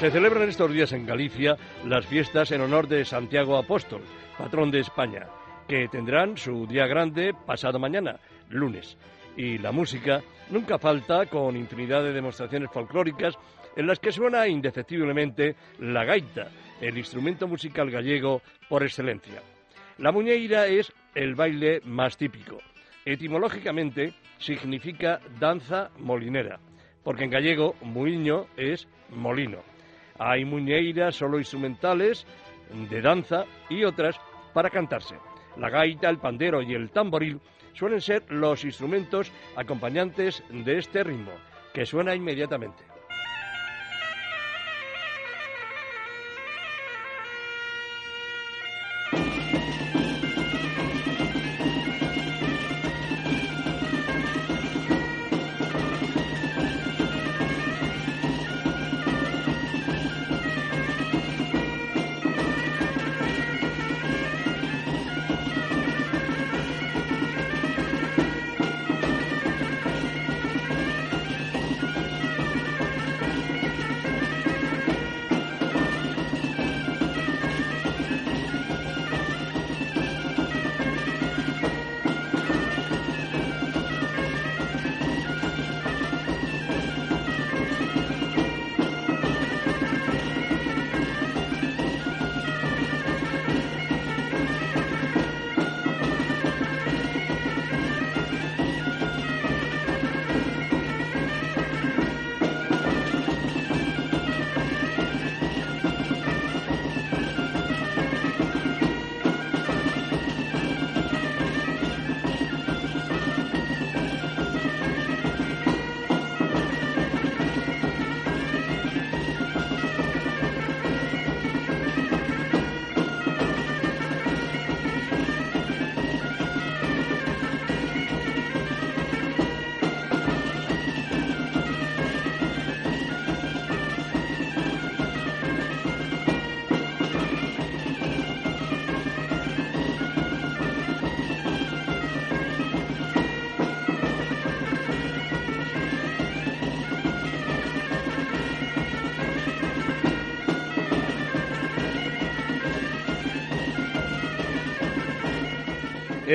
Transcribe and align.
Se 0.00 0.10
celebran 0.10 0.48
estos 0.48 0.72
días 0.72 0.92
en 0.92 1.04
Galicia 1.04 1.58
las 1.84 2.06
fiestas 2.06 2.50
en 2.52 2.62
honor 2.62 2.88
de 2.88 3.04
Santiago 3.04 3.58
Apóstol, 3.58 4.00
patrón 4.38 4.70
de 4.70 4.80
España, 4.80 5.26
que 5.68 5.88
tendrán 5.88 6.38
su 6.38 6.66
día 6.66 6.86
grande 6.86 7.34
pasado 7.34 7.78
mañana, 7.78 8.18
lunes. 8.48 8.96
Y 9.36 9.58
la 9.58 9.72
música 9.72 10.22
nunca 10.48 10.78
falta 10.78 11.26
con 11.26 11.54
infinidad 11.54 12.02
de 12.02 12.14
demostraciones 12.14 12.70
folclóricas 12.72 13.34
en 13.76 13.86
las 13.86 13.98
que 13.98 14.10
suena 14.10 14.48
indefectiblemente 14.48 15.54
la 15.80 16.06
gaita, 16.06 16.48
el 16.80 16.96
instrumento 16.96 17.46
musical 17.46 17.90
gallego 17.90 18.40
por 18.70 18.82
excelencia. 18.82 19.42
La 19.98 20.12
muñeira 20.12 20.66
es 20.66 20.90
el 21.14 21.34
baile 21.34 21.82
más 21.84 22.16
típico. 22.16 22.56
Etimológicamente 23.04 24.14
significa 24.38 25.20
danza 25.38 25.90
molinera, 25.98 26.58
porque 27.04 27.24
en 27.24 27.30
gallego 27.30 27.74
muiño 27.82 28.46
es 28.56 28.88
molino. 29.10 29.69
Hay 30.22 30.44
muñeiras 30.44 31.16
solo 31.16 31.38
instrumentales 31.38 32.26
de 32.90 33.00
danza 33.00 33.46
y 33.70 33.84
otras 33.84 34.20
para 34.52 34.68
cantarse. 34.68 35.16
La 35.56 35.70
gaita, 35.70 36.10
el 36.10 36.18
pandero 36.18 36.60
y 36.60 36.74
el 36.74 36.90
tamboril 36.90 37.40
suelen 37.72 38.02
ser 38.02 38.30
los 38.30 38.62
instrumentos 38.66 39.32
acompañantes 39.56 40.44
de 40.50 40.76
este 40.76 41.04
ritmo, 41.04 41.32
que 41.72 41.86
suena 41.86 42.14
inmediatamente. 42.14 42.89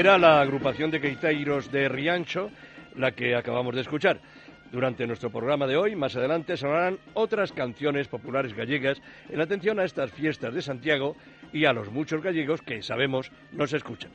Era 0.05 0.19
la 0.19 0.39
agrupación 0.39 0.91
de 0.91 1.01
queiteiros 1.01 1.71
de 1.71 1.89
Riancho 1.89 2.51
la 2.95 3.13
que 3.13 3.35
acabamos 3.35 3.73
de 3.73 3.81
escuchar. 3.81 4.19
Durante 4.71 5.07
nuestro 5.07 5.31
programa 5.31 5.66
de 5.66 5.77
hoy, 5.77 5.95
más 5.95 6.16
adelante, 6.16 6.57
sonarán 6.57 6.99
otras 7.16 7.51
canciones 7.51 8.07
populares 8.07 8.53
gallegas 8.53 9.01
en 9.31 9.41
atención 9.41 9.79
a 9.79 9.83
estas 9.83 10.11
fiestas 10.11 10.53
de 10.53 10.61
Santiago 10.61 11.16
y 11.51 11.66
a 11.66 11.73
los 11.73 11.91
muchos 11.91 12.21
gallegos 12.21 12.61
que 12.61 12.83
sabemos 12.83 13.31
nos 13.51 13.73
escuchan. 13.73 14.11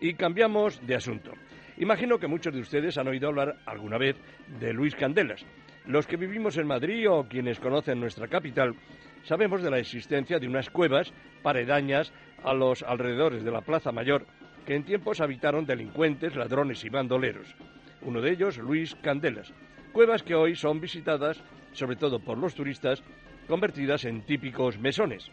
Y 0.00 0.14
cambiamos 0.14 0.84
de 0.84 0.96
asunto. 0.96 1.30
Imagino 1.76 2.18
que 2.18 2.26
muchos 2.26 2.52
de 2.52 2.58
ustedes 2.58 2.98
han 2.98 3.06
oído 3.06 3.28
hablar 3.28 3.58
alguna 3.64 3.96
vez 3.96 4.16
de 4.58 4.72
Luis 4.72 4.96
Candelas. 4.96 5.46
Los 5.86 6.08
que 6.08 6.16
vivimos 6.16 6.56
en 6.56 6.66
Madrid 6.66 7.08
o 7.08 7.28
quienes 7.28 7.60
conocen 7.60 8.00
nuestra 8.00 8.26
capital 8.26 8.74
sabemos 9.22 9.62
de 9.62 9.70
la 9.70 9.78
existencia 9.78 10.40
de 10.40 10.48
unas 10.48 10.68
cuevas 10.68 11.12
paredañas 11.44 12.12
a 12.42 12.52
los 12.54 12.82
alrededores 12.82 13.44
de 13.44 13.52
la 13.52 13.60
Plaza 13.60 13.92
Mayor 13.92 14.26
que 14.68 14.74
en 14.74 14.84
tiempos 14.84 15.22
habitaron 15.22 15.64
delincuentes, 15.64 16.36
ladrones 16.36 16.84
y 16.84 16.90
bandoleros. 16.90 17.56
Uno 18.02 18.20
de 18.20 18.32
ellos, 18.32 18.58
Luis 18.58 18.94
Candelas. 18.96 19.50
Cuevas 19.92 20.22
que 20.22 20.34
hoy 20.34 20.56
son 20.56 20.78
visitadas, 20.78 21.42
sobre 21.72 21.96
todo 21.96 22.20
por 22.20 22.36
los 22.36 22.54
turistas, 22.54 23.02
convertidas 23.46 24.04
en 24.04 24.26
típicos 24.26 24.78
mesones. 24.78 25.30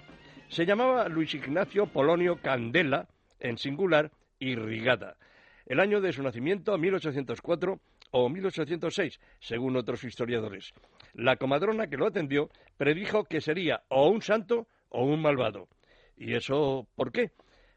Se 0.47 0.65
llamaba 0.65 1.09
Luis 1.09 1.33
Ignacio 1.33 1.85
Polonio 1.85 2.37
Candela, 2.37 3.09
en 3.41 3.57
singular, 3.57 4.09
irrigada. 4.39 5.17
El 5.65 5.81
año 5.81 5.99
de 5.99 6.13
su 6.13 6.23
nacimiento, 6.23 6.77
1804 6.77 7.77
o 8.11 8.29
1806, 8.29 9.19
según 9.41 9.75
otros 9.75 10.05
historiadores. 10.05 10.71
La 11.13 11.35
comadrona 11.35 11.87
que 11.87 11.97
lo 11.97 12.07
atendió 12.07 12.49
predijo 12.77 13.25
que 13.25 13.41
sería 13.41 13.83
o 13.89 14.07
un 14.07 14.21
santo 14.21 14.69
o 14.87 15.03
un 15.03 15.21
malvado. 15.21 15.67
¿Y 16.15 16.35
eso 16.35 16.87
por 16.95 17.11
qué? 17.11 17.31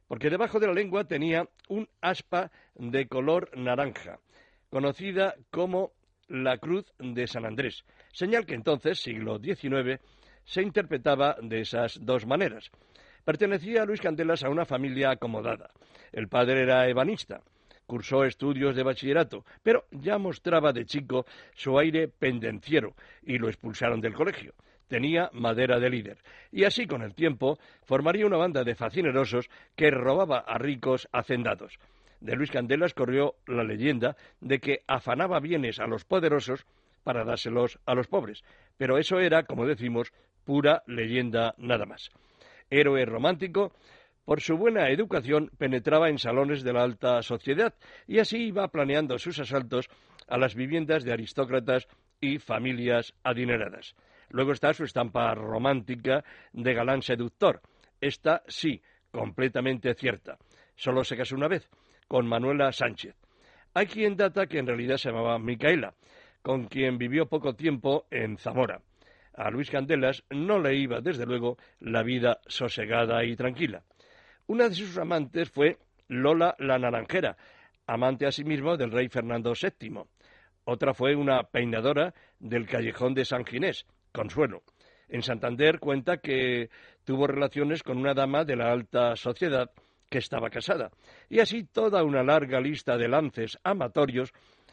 Porque 0.08 0.30
debajo 0.30 0.58
de 0.58 0.66
la 0.66 0.72
lengua 0.72 1.04
tenía 1.04 1.48
un 1.68 1.88
aspa 2.00 2.50
de 2.74 3.06
color 3.06 3.50
naranja, 3.56 4.18
conocida 4.70 5.34
como 5.50 5.92
la 6.26 6.58
Cruz 6.58 6.92
de 6.98 7.26
San 7.26 7.44
Andrés, 7.44 7.84
señal 8.12 8.46
que 8.46 8.54
entonces, 8.54 8.98
siglo 8.98 9.38
XIX, 9.38 10.00
se 10.44 10.62
interpretaba 10.62 11.36
de 11.40 11.60
esas 11.60 12.04
dos 12.04 12.26
maneras. 12.26 12.70
Pertenecía 13.24 13.82
a 13.82 13.84
Luis 13.84 14.00
Candelas 14.00 14.42
a 14.42 14.48
una 14.48 14.64
familia 14.64 15.10
acomodada. 15.10 15.70
El 16.12 16.28
padre 16.28 16.62
era 16.62 16.88
ebanista. 16.88 17.42
Cursó 17.86 18.24
estudios 18.24 18.74
de 18.74 18.82
bachillerato, 18.82 19.44
pero 19.62 19.84
ya 19.90 20.18
mostraba 20.18 20.72
de 20.72 20.84
chico 20.84 21.26
su 21.54 21.78
aire 21.78 22.08
pendenciero 22.08 22.94
y 23.22 23.38
lo 23.38 23.48
expulsaron 23.48 24.00
del 24.00 24.14
colegio 24.14 24.54
tenía 24.88 25.30
madera 25.32 25.78
de 25.78 25.90
líder. 25.90 26.18
Y 26.50 26.64
así, 26.64 26.86
con 26.86 27.02
el 27.02 27.14
tiempo, 27.14 27.58
formaría 27.84 28.26
una 28.26 28.36
banda 28.36 28.64
de 28.64 28.74
facinerosos 28.74 29.48
que 29.76 29.90
robaba 29.90 30.38
a 30.38 30.58
ricos 30.58 31.08
hacendados. 31.12 31.78
De 32.20 32.34
Luis 32.34 32.50
Candelas 32.50 32.94
corrió 32.94 33.36
la 33.46 33.62
leyenda 33.62 34.16
de 34.40 34.58
que 34.58 34.82
afanaba 34.88 35.38
bienes 35.40 35.78
a 35.78 35.86
los 35.86 36.04
poderosos 36.04 36.66
para 37.04 37.24
dárselos 37.24 37.78
a 37.86 37.94
los 37.94 38.08
pobres. 38.08 38.42
Pero 38.76 38.98
eso 38.98 39.20
era, 39.20 39.44
como 39.44 39.66
decimos, 39.66 40.12
pura 40.44 40.82
leyenda 40.86 41.54
nada 41.58 41.86
más. 41.86 42.10
Héroe 42.70 43.04
romántico, 43.04 43.72
por 44.24 44.40
su 44.42 44.58
buena 44.58 44.90
educación 44.90 45.50
penetraba 45.56 46.10
en 46.10 46.18
salones 46.18 46.62
de 46.62 46.72
la 46.72 46.82
alta 46.82 47.22
sociedad 47.22 47.74
y 48.06 48.18
así 48.18 48.48
iba 48.48 48.68
planeando 48.68 49.18
sus 49.18 49.38
asaltos 49.38 49.88
a 50.26 50.36
las 50.36 50.54
viviendas 50.54 51.04
de 51.04 51.12
aristócratas 51.12 51.88
y 52.20 52.38
familias 52.38 53.14
adineradas. 53.22 53.94
Luego 54.30 54.52
está 54.52 54.72
su 54.72 54.84
estampa 54.84 55.34
romántica 55.34 56.24
de 56.52 56.74
galán 56.74 57.02
seductor. 57.02 57.60
Esta 58.00 58.42
sí, 58.46 58.80
completamente 59.10 59.94
cierta. 59.94 60.38
Solo 60.76 61.04
se 61.04 61.16
casó 61.16 61.34
una 61.34 61.48
vez, 61.48 61.68
con 62.06 62.26
Manuela 62.26 62.72
Sánchez. 62.72 63.16
Hay 63.74 63.86
quien 63.86 64.16
data 64.16 64.46
que 64.46 64.58
en 64.58 64.66
realidad 64.66 64.96
se 64.96 65.10
llamaba 65.10 65.38
Micaela, 65.38 65.94
con 66.42 66.66
quien 66.66 66.98
vivió 66.98 67.26
poco 67.26 67.54
tiempo 67.54 68.06
en 68.10 68.38
Zamora. 68.38 68.80
A 69.34 69.50
Luis 69.50 69.70
Candelas 69.70 70.24
no 70.30 70.58
le 70.58 70.74
iba, 70.74 71.00
desde 71.00 71.26
luego, 71.26 71.58
la 71.80 72.02
vida 72.02 72.40
sosegada 72.46 73.24
y 73.24 73.36
tranquila. 73.36 73.82
Una 74.46 74.68
de 74.68 74.74
sus 74.74 74.98
amantes 74.98 75.50
fue 75.50 75.78
Lola 76.08 76.56
la 76.58 76.78
Naranjera, 76.78 77.36
amante 77.86 78.26
asimismo 78.26 78.76
del 78.76 78.90
rey 78.90 79.08
Fernando 79.08 79.52
VII. 79.52 80.02
Otra 80.64 80.94
fue 80.94 81.14
una 81.14 81.44
peinadora 81.44 82.14
del 82.38 82.66
callejón 82.66 83.14
de 83.14 83.24
San 83.24 83.44
Ginés, 83.44 83.86
Consuelo. 84.18 84.64
En 85.08 85.22
Santander 85.22 85.78
cuenta 85.78 86.16
que 86.16 86.70
tuvo 87.04 87.28
relaciones 87.28 87.84
con 87.84 87.98
una 87.98 88.14
dama 88.14 88.44
de 88.44 88.56
la 88.56 88.72
alta 88.72 89.14
sociedad 89.14 89.70
que 90.10 90.18
estaba 90.18 90.50
casada, 90.50 90.90
y 91.28 91.38
así 91.38 91.62
toda 91.62 92.02
una 92.02 92.24
larga 92.24 92.60
lista 92.60 92.96
de 92.96 93.06
lances 93.06 93.58
amatorios 93.62 94.32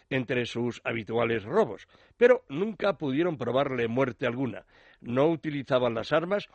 entre 0.09 0.47
sus 0.47 0.81
habituales 0.83 1.43
robos, 1.43 1.87
pero 2.17 2.43
nunca 2.49 2.93
pudieron 2.93 3.37
probarle 3.37 3.87
muerte 3.87 4.25
alguna. 4.25 4.65
No 4.99 5.27
utilizaban 5.27 5.93
las 5.93 6.11
armas, 6.11 6.47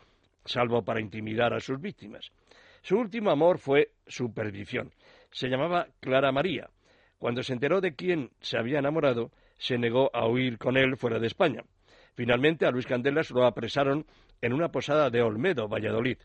salvo 0.44 0.82
para 0.82 1.00
intimidar 1.00 1.54
a 1.54 1.60
sus 1.60 1.81
víctimas. 1.81 2.32
Su 2.82 2.98
último 2.98 3.31
amor 3.31 3.58
fue 3.58 3.92
su 4.08 4.34
perdición. 4.34 4.92
Se 5.31 5.48
llamaba 5.48 5.87
Clara 6.00 6.32
María. 6.32 6.70
Cuando 7.19 7.44
se 7.44 7.52
enteró 7.52 7.81
de 7.81 7.94
quién 7.94 8.32
se 8.40 8.58
había 8.58 8.81
enamorado, 8.81 9.31
se 9.58 9.78
negó 9.78 10.10
a 10.12 10.26
huir 10.26 10.58
con 10.58 10.76
él 10.76 10.96
fuera 10.96 11.20
de 11.20 11.28
España. 11.28 11.62
Finalmente, 12.15 12.67
a 12.67 12.71
Luis 12.71 12.87
Candelas 12.87 13.31
lo 13.31 13.45
apresaron 13.45 14.07
en 14.41 14.53
una 14.53 14.71
posada 14.71 15.11
de 15.11 15.23
Olmedo, 15.23 15.69
Valladolid. 15.69 16.19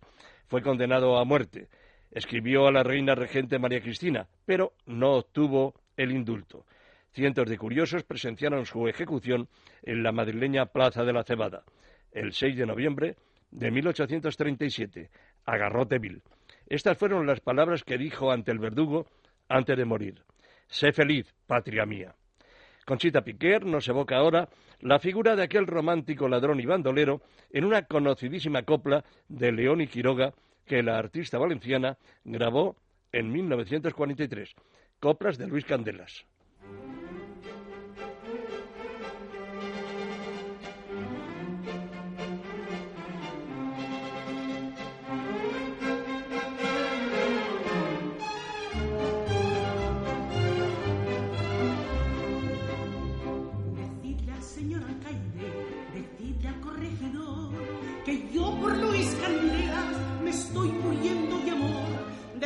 Fue 0.48 0.62
condenado 0.62 1.18
a 1.18 1.26
muerte. 1.26 1.68
Escribió 2.12 2.68
a 2.68 2.72
la 2.72 2.84
reina 2.84 3.16
regente 3.16 3.60
María 3.60 3.82
Cristina, 3.82 4.28
pero 4.46 4.74
no 4.86 5.14
obtuvo 5.14 5.74
el 5.98 6.12
indulto. 6.12 6.66
Cientos 7.14 7.50
de 7.50 7.58
curiosos 7.58 8.04
presenciaron 8.04 8.66
su 8.66 8.88
ejecución 8.88 9.48
en 9.84 10.04
la 10.04 10.12
madrileña 10.12 10.66
Plaza 10.66 11.04
de 11.04 11.14
la 11.14 11.24
Cebada, 11.24 11.64
el 12.12 12.34
6 12.34 12.58
de 12.58 12.66
noviembre 12.66 13.16
de 13.52 13.72
1837, 13.72 15.10
a 15.46 15.58
garrote 15.58 15.98
vil. 15.98 16.22
Estas 16.68 16.98
fueron 16.98 17.26
las 17.26 17.40
palabras 17.40 17.84
que 17.84 17.98
dijo 17.98 18.32
ante 18.32 18.52
el 18.52 18.60
verdugo 18.60 19.08
antes 19.48 19.78
de 19.78 19.86
morir. 19.86 20.24
Sé 20.68 20.92
feliz, 20.92 21.34
patria 21.48 21.86
mía. 21.86 22.16
Conchita 22.86 23.24
Piquer 23.24 23.66
nos 23.66 23.88
evoca 23.88 24.16
ahora 24.16 24.48
la 24.80 25.00
figura 25.00 25.36
de 25.36 25.44
aquel 25.44 25.66
romántico 25.66 26.30
ladrón 26.30 26.60
y 26.60 26.66
bandolero 26.68 27.22
en 27.52 27.66
una 27.66 27.82
conocidísima 27.84 28.62
copla 28.62 29.04
de 29.28 29.52
León 29.52 29.82
y 29.82 29.88
Quiroga 29.88 30.34
que 30.66 30.84
la 30.84 30.98
artista 30.98 31.40
valenciana 31.40 31.98
grabó 32.24 32.76
en 33.12 33.32
1943, 33.32 34.54
coplas 35.00 35.38
de 35.38 35.48
Luis 35.48 35.66
Candelas. 35.66 36.26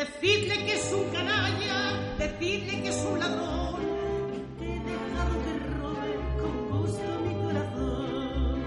Decidle 0.09 0.65
que 0.65 0.73
es 0.73 0.91
un 0.91 1.07
canalla, 1.11 2.15
decidle 2.17 2.81
que 2.81 2.89
es 2.89 3.05
un 3.05 3.19
ladrón 3.19 3.79
que 4.57 4.65
he 4.65 4.79
dejado 4.79 5.33
que 5.43 5.53
robe 5.77 6.13
con 6.41 6.53
gusto 6.71 7.09
mi 7.25 7.33
corazón. 7.43 8.57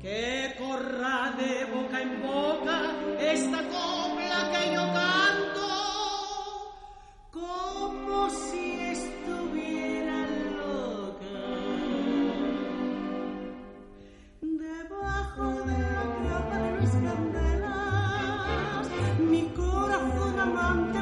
Que 0.00 0.54
corra 0.58 1.34
de 1.36 1.66
boca 1.66 2.00
en 2.00 2.22
boca 2.22 2.76
esta 3.20 3.58
copla 3.58 4.38
que 4.52 4.62
yo 4.74 4.84
canto, 5.00 5.70
como 7.30 8.30
si 8.30 8.80
estuviera 8.96 10.18
loca. 10.56 11.40
Debajo 14.40 15.46
de 15.68 15.78
la 15.94 16.04
capa 16.24 16.56
de 16.58 16.70
mis 16.80 16.94
corazón 20.44 20.93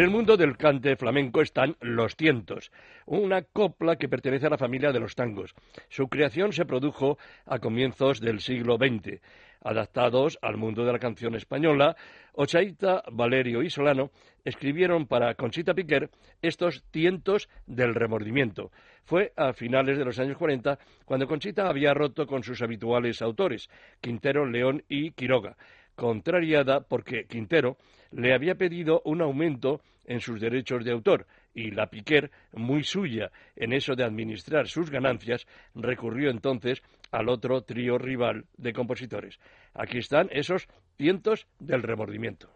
En 0.00 0.04
el 0.04 0.12
mundo 0.12 0.38
del 0.38 0.56
cante 0.56 0.96
flamenco 0.96 1.42
están 1.42 1.76
los 1.82 2.16
tientos, 2.16 2.72
una 3.04 3.42
copla 3.42 3.96
que 3.96 4.08
pertenece 4.08 4.46
a 4.46 4.48
la 4.48 4.56
familia 4.56 4.92
de 4.92 4.98
los 4.98 5.14
tangos. 5.14 5.54
Su 5.90 6.08
creación 6.08 6.54
se 6.54 6.64
produjo 6.64 7.18
a 7.44 7.58
comienzos 7.58 8.18
del 8.18 8.40
siglo 8.40 8.78
XX. 8.78 9.20
Adaptados 9.62 10.38
al 10.40 10.56
mundo 10.56 10.86
de 10.86 10.92
la 10.94 10.98
canción 10.98 11.34
española, 11.34 11.96
Ochaita, 12.32 13.02
Valerio 13.12 13.62
y 13.62 13.68
Solano 13.68 14.10
escribieron 14.42 15.06
para 15.06 15.34
Conchita 15.34 15.74
Piquer 15.74 16.08
estos 16.40 16.82
tientos 16.90 17.50
del 17.66 17.94
remordimiento. 17.94 18.70
Fue 19.04 19.34
a 19.36 19.52
finales 19.52 19.98
de 19.98 20.06
los 20.06 20.18
años 20.18 20.38
40 20.38 20.78
cuando 21.04 21.26
Conchita 21.26 21.68
había 21.68 21.92
roto 21.92 22.26
con 22.26 22.42
sus 22.42 22.62
habituales 22.62 23.20
autores, 23.20 23.68
Quintero, 24.00 24.46
León 24.46 24.82
y 24.88 25.10
Quiroga 25.10 25.58
contrariada 26.00 26.80
porque 26.80 27.26
Quintero 27.26 27.76
le 28.10 28.32
había 28.32 28.54
pedido 28.54 29.02
un 29.04 29.20
aumento 29.20 29.82
en 30.06 30.20
sus 30.20 30.40
derechos 30.40 30.82
de 30.82 30.92
autor 30.92 31.26
y 31.52 31.72
la 31.72 31.88
Piquer, 31.88 32.30
muy 32.54 32.84
suya 32.84 33.30
en 33.54 33.74
eso 33.74 33.94
de 33.94 34.04
administrar 34.04 34.66
sus 34.66 34.90
ganancias, 34.90 35.46
recurrió 35.74 36.30
entonces 36.30 36.82
al 37.10 37.28
otro 37.28 37.64
trío 37.64 37.98
rival 37.98 38.46
de 38.56 38.72
compositores. 38.72 39.38
Aquí 39.74 39.98
están 39.98 40.30
esos 40.32 40.68
tientos 40.96 41.46
del 41.58 41.82
remordimiento. 41.82 42.48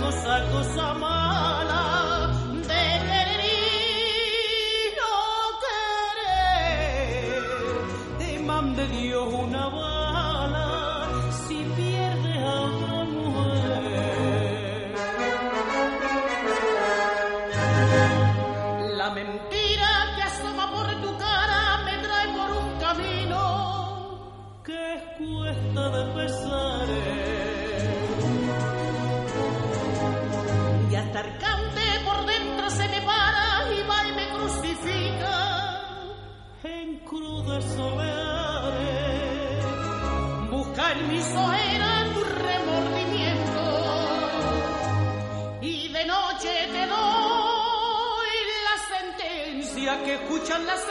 Cosa, 0.00 0.40
cosa 0.50 0.94
mala 0.94 1.19
escuchan 50.14 50.66
las 50.66 50.86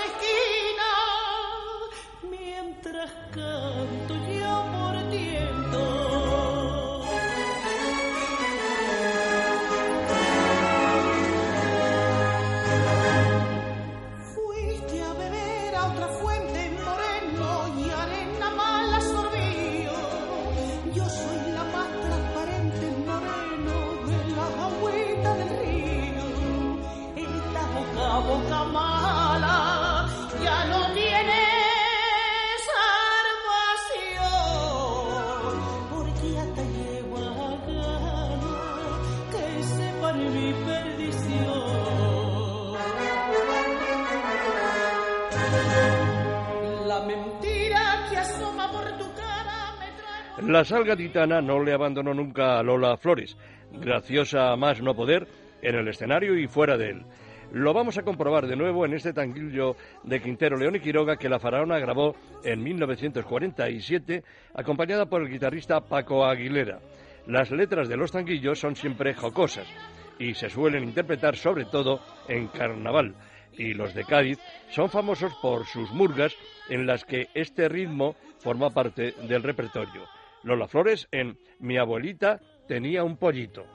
La 50.49 50.65
sal 50.65 50.83
gaditana 50.83 51.43
no 51.43 51.63
le 51.63 51.73
abandonó 51.73 52.11
nunca 52.11 52.57
a 52.57 52.63
Lola 52.63 52.97
Flores, 52.97 53.37
graciosa 53.71 54.55
más 54.55 54.81
no 54.81 54.95
poder 54.95 55.27
en 55.61 55.75
el 55.75 55.87
escenario 55.87 56.35
y 56.39 56.47
fuera 56.47 56.75
de 56.75 56.89
él. 56.89 57.05
Lo 57.51 57.71
vamos 57.71 57.99
a 57.99 58.01
comprobar 58.01 58.47
de 58.47 58.55
nuevo 58.55 58.83
en 58.83 58.95
este 58.95 59.13
tanguillo 59.13 59.75
de 60.03 60.19
Quintero 60.19 60.57
León 60.57 60.75
y 60.75 60.79
Quiroga 60.79 61.17
que 61.17 61.29
la 61.29 61.37
faraona 61.37 61.77
grabó 61.77 62.15
en 62.43 62.63
1947, 62.63 64.23
acompañada 64.55 65.05
por 65.05 65.21
el 65.21 65.29
guitarrista 65.29 65.81
Paco 65.81 66.25
Aguilera. 66.25 66.79
Las 67.27 67.51
letras 67.51 67.87
de 67.87 67.97
los 67.97 68.11
tanguillos 68.11 68.59
son 68.59 68.75
siempre 68.75 69.13
jocosas 69.13 69.67
y 70.17 70.33
se 70.33 70.49
suelen 70.49 70.83
interpretar 70.83 71.35
sobre 71.35 71.65
todo 71.65 71.99
en 72.27 72.47
carnaval. 72.47 73.13
Y 73.55 73.75
los 73.75 73.93
de 73.93 74.03
Cádiz 74.03 74.39
son 74.71 74.89
famosos 74.89 75.31
por 75.43 75.67
sus 75.67 75.91
murgas 75.91 76.33
en 76.69 76.87
las 76.87 77.05
que 77.05 77.27
este 77.35 77.69
ritmo 77.69 78.15
forma 78.39 78.71
parte 78.71 79.13
del 79.27 79.43
repertorio. 79.43 80.18
Lola 80.43 80.67
Flores 80.67 81.07
en 81.11 81.37
Mi 81.59 81.77
abuelita 81.77 82.39
tenía 82.67 83.03
un 83.03 83.17
pollito. 83.17 83.65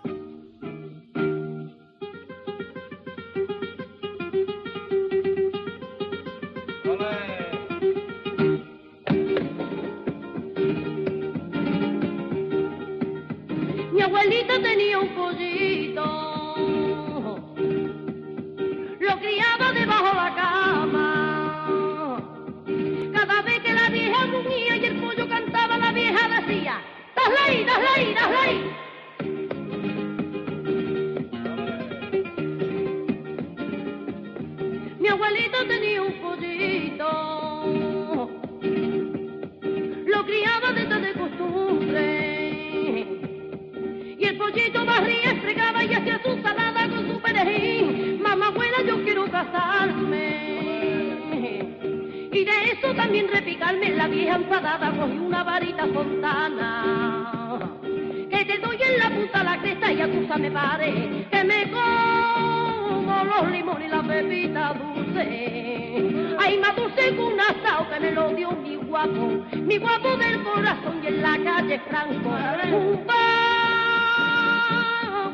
La 59.04 59.10
punta 59.14 59.44
la 59.44 59.60
cresta 59.60 59.92
y 59.92 60.00
acusa 60.00 60.38
me 60.38 60.50
pare. 60.50 61.26
Que 61.30 61.44
me 61.44 61.70
como 61.70 63.24
los 63.24 63.50
limones 63.50 63.86
y 63.86 63.90
la 63.90 64.02
pepita 64.02 64.74
dulce. 64.74 66.36
Ay, 66.38 66.58
más 66.58 66.74
dulce 66.76 67.14
que 67.14 67.20
un 67.20 67.38
asado 67.38 67.88
que 67.90 68.00
me 68.00 68.12
lo 68.12 68.28
dio 68.30 68.50
mi 68.52 68.76
guapo. 68.76 69.44
Mi 69.52 69.76
guapo 69.76 70.16
del 70.16 70.42
corazón 70.42 71.00
y 71.02 71.06
en 71.08 71.22
la 71.22 71.38
calle 71.44 71.80
Franco. 71.86 72.30
Un 72.72 73.06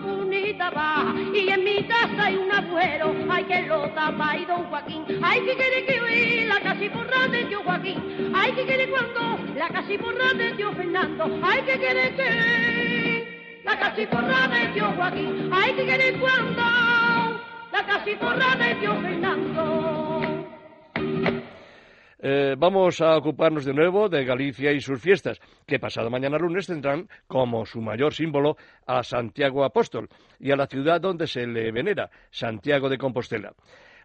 bonita 0.03 0.71
va 0.71 1.15
y 1.33 1.49
en 1.49 1.65
mi 1.65 1.85
casa 1.85 2.25
hay 2.25 2.37
un 2.37 2.51
abuelo, 2.51 3.15
ay 3.31 3.45
que 3.45 3.63
lo 3.63 3.89
tapa 3.91 4.37
y 4.37 4.47
don 4.47 4.65
Joaquín, 4.65 5.05
ay 5.23 5.41
que 5.41 5.55
quiere 5.55 5.85
que 5.85 6.01
oí 6.01 6.45
la 6.47 6.61
casi 6.61 6.89
porra 6.89 7.29
de 7.29 7.45
tío 7.45 7.63
Joaquín, 7.63 8.33
ay 8.35 8.53
que 8.53 8.65
quiere 8.65 8.89
cuando 8.89 9.39
la 9.57 9.69
casi 9.69 9.99
porra 9.99 10.33
de 10.35 10.53
tío 10.53 10.73
Fernando, 10.73 11.39
ay 11.43 11.63
que 11.63 11.79
quiere 11.79 12.15
que 12.15 13.20
la 13.79 14.49
de 14.49 14.81
Joaquín, 14.81 15.51
ay 15.53 15.75
que 15.75 16.19
cuando 16.19 16.63
la 18.37 18.57
de 18.57 18.75
Fernando. 18.77 20.11
Eh, 22.23 22.55
vamos 22.59 23.01
a 23.01 23.17
ocuparnos 23.17 23.65
de 23.65 23.73
nuevo 23.73 24.09
de 24.09 24.25
Galicia 24.25 24.73
y 24.73 24.81
sus 24.81 25.01
fiestas, 25.01 25.41
que 25.67 25.79
pasado 25.79 26.11
mañana 26.11 26.37
lunes 26.37 26.67
tendrán 26.67 27.09
como 27.27 27.65
su 27.65 27.81
mayor 27.81 28.13
símbolo 28.13 28.57
a 28.87 29.03
Santiago 29.03 29.65
Apóstol 29.65 30.09
y 30.39 30.51
a 30.51 30.57
la 30.57 30.67
ciudad 30.67 31.01
donde 31.01 31.27
se 31.27 31.47
le 31.47 31.73
venera, 31.73 32.11
Santiago 32.31 32.91
de 32.91 32.99
Compostela. 32.99 33.55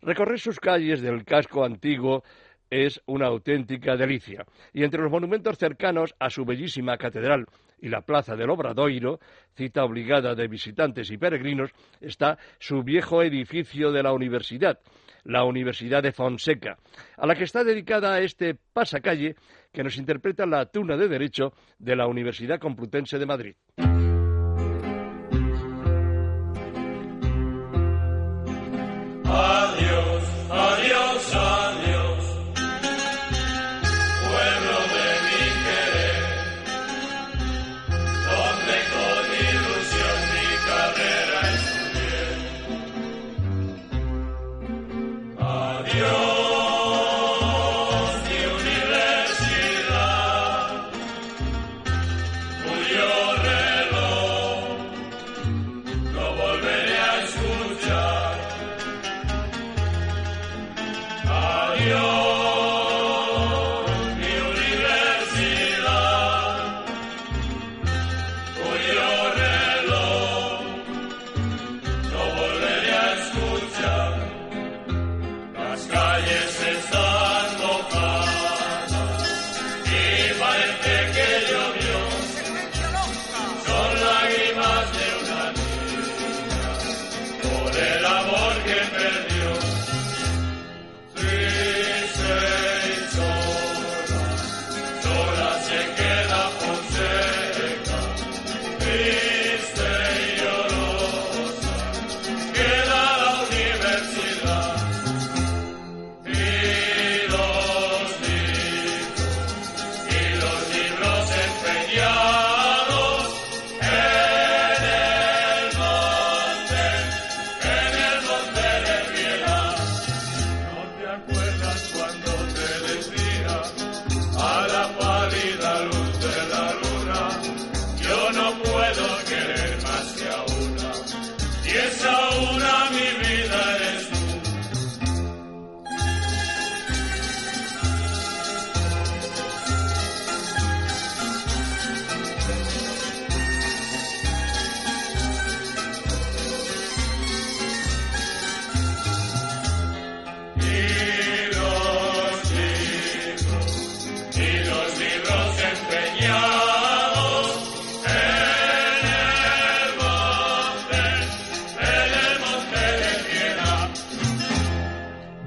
Recorrer 0.02 0.40
sus 0.40 0.60
calles 0.60 1.02
del 1.02 1.26
casco 1.26 1.66
antiguo 1.66 2.24
es 2.70 3.02
una 3.06 3.28
auténtica 3.28 3.98
delicia. 3.98 4.46
Y 4.74 4.84
entre 4.84 5.02
los 5.02 5.12
monumentos 5.12 5.58
cercanos 5.58 6.16
a 6.20 6.30
su 6.30 6.46
bellísima 6.46 6.98
catedral 6.98 7.48
y 7.86 7.90
la 7.90 8.02
plaza 8.02 8.36
del 8.36 8.50
Obradoiro, 8.50 9.20
cita 9.54 9.84
obligada 9.84 10.34
de 10.34 10.48
visitantes 10.48 11.12
y 11.12 11.18
peregrinos, 11.20 11.70
está 12.02 12.40
su 12.58 12.82
viejo 12.82 13.22
edificio 13.22 13.92
de 13.92 14.02
la 14.02 14.12
universidad, 14.12 14.80
la 15.24 15.44
Universidad 15.44 16.02
de 16.02 16.12
Fonseca, 16.12 16.80
a 17.16 17.28
la 17.28 17.36
que 17.36 17.44
está 17.44 17.64
dedicada 17.64 18.20
este 18.22 18.56
pasacalle 18.74 19.36
que 19.72 19.84
nos 19.84 19.98
interpreta 19.98 20.48
la 20.48 20.66
tuna 20.66 20.98
de 20.98 21.08
Derecho 21.08 21.54
de 21.78 21.96
la 21.96 22.08
Universidad 22.08 22.60
Complutense 22.60 23.20
de 23.20 23.26
Madrid. 23.28 23.56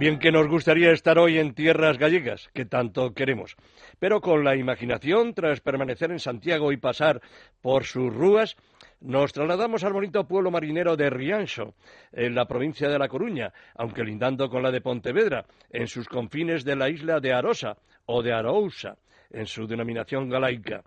Bien 0.08 0.20
que 0.20 0.32
nos 0.32 0.48
gustaría 0.48 0.90
estar 0.92 1.18
hoy 1.18 1.36
en 1.36 1.52
tierras 1.52 1.98
gallegas, 1.98 2.48
que 2.54 2.64
tanto 2.64 3.12
queremos, 3.12 3.56
pero 3.98 4.22
con 4.22 4.42
la 4.42 4.56
imaginación, 4.56 5.34
tras 5.34 5.60
permanecer 5.60 6.10
en 6.10 6.18
Santiago 6.18 6.72
y 6.72 6.78
pasar 6.78 7.20
por 7.60 7.84
sus 7.84 8.10
rúas, 8.10 8.56
nos 9.02 9.34
trasladamos 9.34 9.84
al 9.84 9.92
bonito 9.92 10.26
pueblo 10.26 10.50
marinero 10.50 10.96
de 10.96 11.10
Rianxo, 11.10 11.74
en 12.10 12.34
la 12.34 12.46
provincia 12.46 12.88
de 12.88 12.98
La 12.98 13.08
Coruña, 13.08 13.52
aunque 13.74 14.02
lindando 14.02 14.48
con 14.48 14.62
la 14.62 14.70
de 14.70 14.80
Pontevedra, 14.80 15.44
en 15.68 15.86
sus 15.86 16.08
confines 16.08 16.64
de 16.64 16.76
la 16.76 16.88
isla 16.88 17.20
de 17.20 17.34
Arosa 17.34 17.76
o 18.06 18.22
de 18.22 18.32
Arousa, 18.32 18.96
en 19.30 19.44
su 19.44 19.66
denominación 19.66 20.30
galaica. 20.30 20.84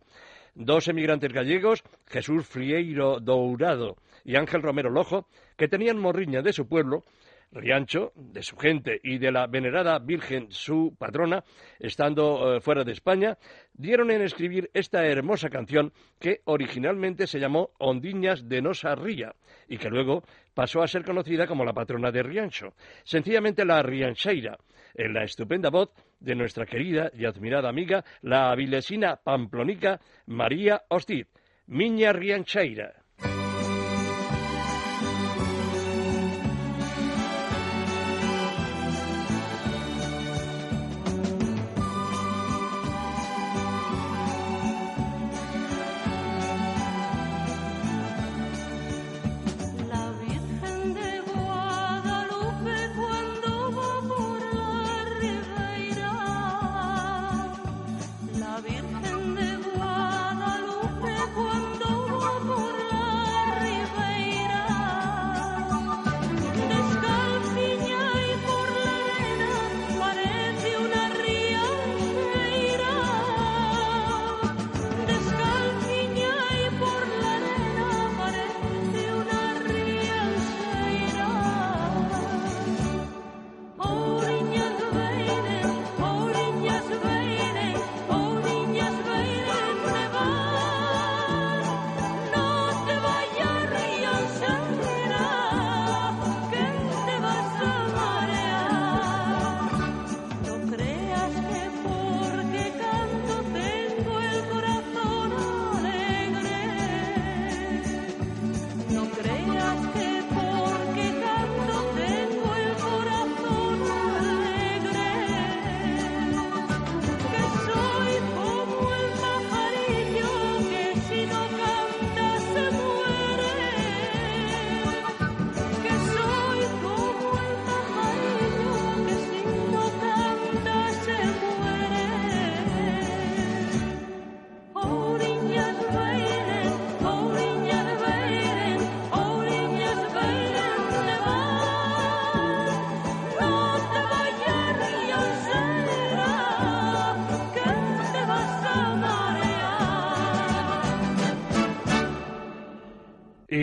Dos 0.56 0.88
emigrantes 0.88 1.32
gallegos, 1.32 1.84
Jesús 2.08 2.48
Frieiro 2.48 3.20
Dourado 3.20 3.98
y 4.26 4.36
Ángel 4.36 4.64
Romero 4.64 4.90
Lojo, 4.90 5.28
que 5.56 5.68
tenían 5.68 6.00
morriña 6.00 6.42
de 6.42 6.54
su 6.54 6.68
pueblo, 6.68 7.04
Riancho, 7.52 8.14
de 8.16 8.44
su 8.44 8.56
gente 8.56 9.00
y 9.04 9.18
de 9.18 9.32
la 9.32 9.48
venerada 9.48 10.00
Virgen, 10.00 10.48
su 10.52 10.96
patrona, 10.98 11.44
estando 11.80 12.56
eh, 12.56 12.62
fuera 12.62 12.84
de 12.84 12.94
España, 12.94 13.38
dieron 13.74 14.10
en 14.12 14.22
escribir 14.22 14.70
esta 14.74 15.06
hermosa 15.06 15.50
canción 15.50 15.92
que 16.20 16.42
originalmente 16.46 17.28
se 17.28 17.40
llamó 17.40 17.72
Ondiñas 17.80 18.48
de 18.48 18.62
Nosa 18.62 18.96
Ría 18.96 19.36
y 19.68 19.78
que 19.78 19.90
luego 19.90 20.24
pasó 20.54 20.82
a 20.82 20.88
ser 20.88 21.04
conocida 21.04 21.46
como 21.46 21.66
la 21.66 21.74
patrona 21.74 22.12
de 22.12 22.24
Riancho, 22.24 22.74
sencillamente 23.04 23.66
la 23.66 23.82
Riancheira, 23.82 24.58
en 24.94 25.14
la 25.14 25.24
estupenda 25.24 25.70
voz 25.70 25.90
de 26.20 26.36
nuestra 26.36 26.66
querida 26.66 27.12
y 27.14 27.26
admirada 27.26 27.70
amiga, 27.70 28.04
la 28.22 28.52
avilesina 28.52 29.18
pamplonica 29.18 30.00
María 30.26 30.84
Hostiz, 30.90 31.28
Miña 31.68 32.14
Riancheira. 32.14 33.01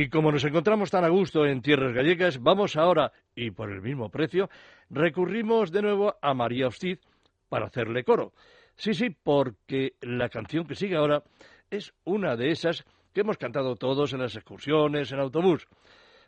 Y 0.01 0.11
como 0.11 0.31
nos 0.31 0.45
encontramos 0.45 0.93
tan 0.93 1.05
a 1.05 1.09
gusto 1.09 1.45
en 1.45 1.61
tierras 1.61 1.93
gallegas, 1.93 2.41
vamos 2.41 2.77
ahora, 2.77 3.11
y 3.35 3.51
por 3.51 3.69
el 3.73 3.83
mismo 3.83 4.11
precio, 4.11 4.49
recurrimos 4.91 5.73
de 5.73 5.83
nuevo 5.83 6.15
a 6.23 6.35
María 6.35 6.69
Hostiz 6.69 7.01
para 7.49 7.67
hacerle 7.67 8.05
coro. 8.05 8.33
Sí, 8.77 8.95
sí, 8.95 9.11
porque 9.11 9.95
la 10.01 10.29
canción 10.29 10.69
que 10.69 10.77
sigue 10.77 10.95
ahora 10.95 11.25
es 11.69 11.93
una 12.05 12.37
de 12.37 12.53
esas 12.53 12.85
que 13.13 13.23
hemos 13.23 13.39
cantado 13.39 13.75
todos 13.75 14.13
en 14.13 14.21
las 14.21 14.37
excursiones, 14.37 15.11
en 15.11 15.19
autobús. 15.19 15.67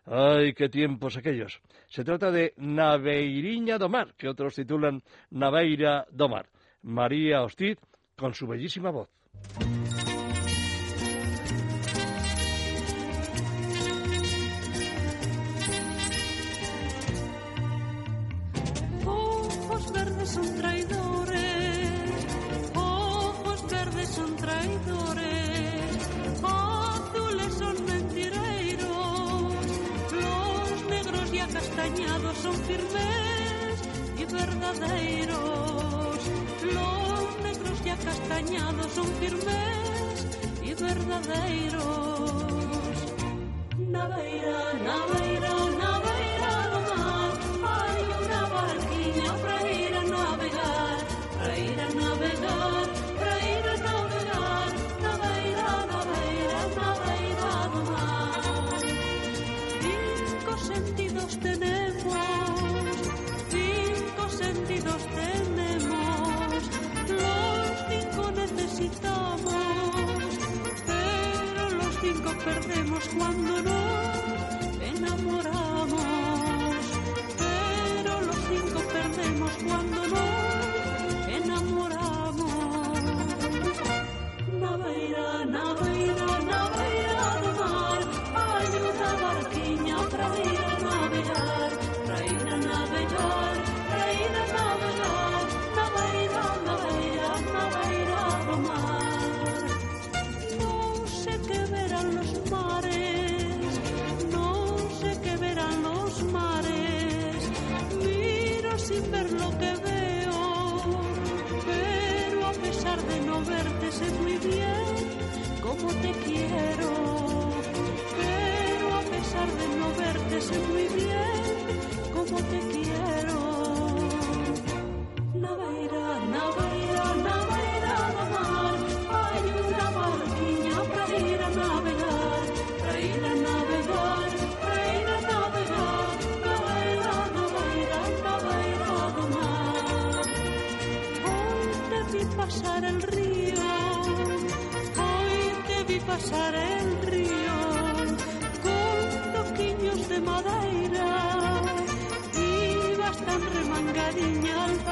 ¡Ay, 0.04 0.52
qué 0.52 0.68
tiempos 0.68 1.16
aquellos! 1.16 1.61
Se 1.87 2.02
trata 2.02 2.33
de 2.33 2.54
Naveiriña 2.56 3.78
do 3.78 3.88
Mar, 3.88 4.14
que 4.18 4.28
otros 4.28 4.56
titulan 4.56 5.00
Naveira 5.30 6.09
do 6.11 6.28
Mar. 6.28 6.46
María 6.83 7.44
Hostiz, 7.44 7.78
con 8.16 8.35
su 8.35 8.48
bellísima 8.48 8.90
voz. 8.90 9.09
son 20.31 20.55
traidores, 20.55 22.27
ojos 22.75 23.69
verdes 23.69 24.09
son 24.11 24.37
traidores, 24.37 25.97
azules 26.43 27.55
son 27.55 27.85
mentireiros, 27.85 29.55
los 30.12 30.85
negros 30.88 31.35
y 31.35 31.38
acastañados 31.40 32.37
son 32.38 32.55
firmes 32.55 33.83
y 34.19 34.25
verdaderos, 34.33 36.19
los 36.62 37.43
negros 37.43 37.81
y 37.85 37.88
acastañados 37.88 38.93
son 38.93 39.07
firmes 39.21 40.27
y 40.62 40.75
verdaderos. 40.75 42.60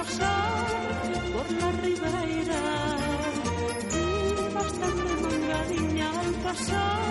Pasar 0.08 0.66
por 1.32 1.50
la 1.52 1.72
ribeira, 1.82 2.62
ibas 4.48 4.72
tan 4.80 4.98
remangadiña 5.08 6.20
al 6.20 6.32
pasar 6.44 7.07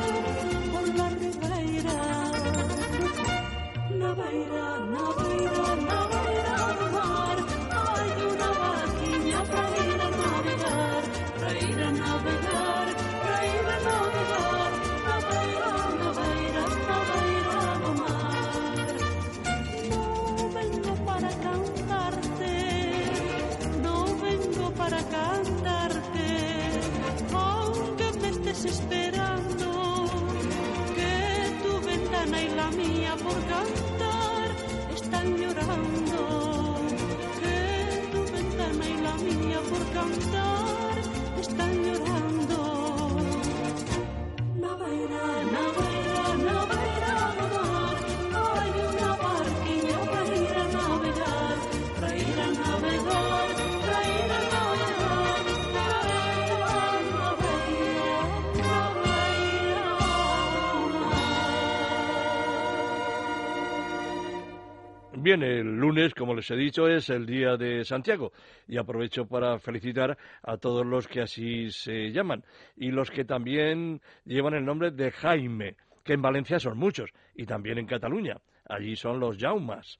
El 65.43 65.77
lunes, 65.77 66.13
como 66.13 66.33
les 66.33 66.49
he 66.51 66.55
dicho, 66.55 66.87
es 66.87 67.09
el 67.09 67.25
día 67.25 67.57
de 67.57 67.83
Santiago 67.83 68.31
y 68.67 68.77
aprovecho 68.77 69.25
para 69.25 69.59
felicitar 69.59 70.17
a 70.43 70.57
todos 70.57 70.85
los 70.85 71.07
que 71.07 71.21
así 71.21 71.69
se 71.69 72.11
llaman 72.11 72.43
y 72.75 72.91
los 72.91 73.09
que 73.11 73.25
también 73.25 74.01
llevan 74.25 74.53
el 74.53 74.65
nombre 74.65 74.91
de 74.91 75.11
Jaime, 75.11 75.75
que 76.03 76.13
en 76.13 76.21
Valencia 76.21 76.59
son 76.59 76.77
muchos 76.77 77.11
y 77.35 77.45
también 77.45 77.77
en 77.77 77.85
Cataluña. 77.85 78.37
Allí 78.65 78.95
son 78.95 79.19
los 79.19 79.37
Jaumas. 79.37 79.97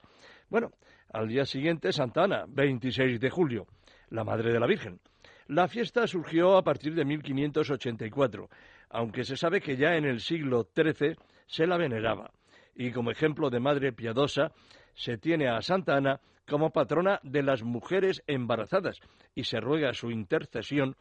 Bueno, 0.50 0.72
al 1.12 1.28
día 1.28 1.46
siguiente 1.46 1.92
Santa 1.92 2.24
Ana, 2.24 2.46
26 2.48 3.20
de 3.20 3.30
julio, 3.30 3.68
la 4.10 4.24
Madre 4.24 4.52
de 4.52 4.60
la 4.60 4.68
Virgen. 4.68 5.00
La 5.48 5.68
fiesta 5.68 6.06
surgió 6.08 6.58
a 6.58 6.64
partir 6.64 6.94
de 6.94 7.06
1584, 7.06 8.50
aunque 8.90 9.24
se 9.24 9.38
sabe 9.38 9.62
que 9.62 9.78
ya 9.78 9.96
en 9.96 10.06
el 10.06 10.20
siglo 10.20 10.68
XIII 10.76 11.16
se 11.46 11.66
la 11.66 11.78
veneraba. 11.78 12.32
Y 12.76 12.92
como 12.92 13.12
ejemplo 13.12 13.50
de 13.50 13.60
madre 13.60 13.94
piadosa, 13.94 14.52
se 14.98 15.18
tiene 15.18 15.48
a 15.48 15.62
Santa 15.62 15.96
Ana 15.96 16.20
como 16.50 16.72
patrona 16.72 17.20
de 17.24 17.44
las 17.44 17.64
mujeres 17.64 18.24
embarazadas 18.28 19.00
y 19.36 19.44
se 19.44 19.60
ruega 19.60 19.94
su 19.94 20.12
intercesión 20.12 20.96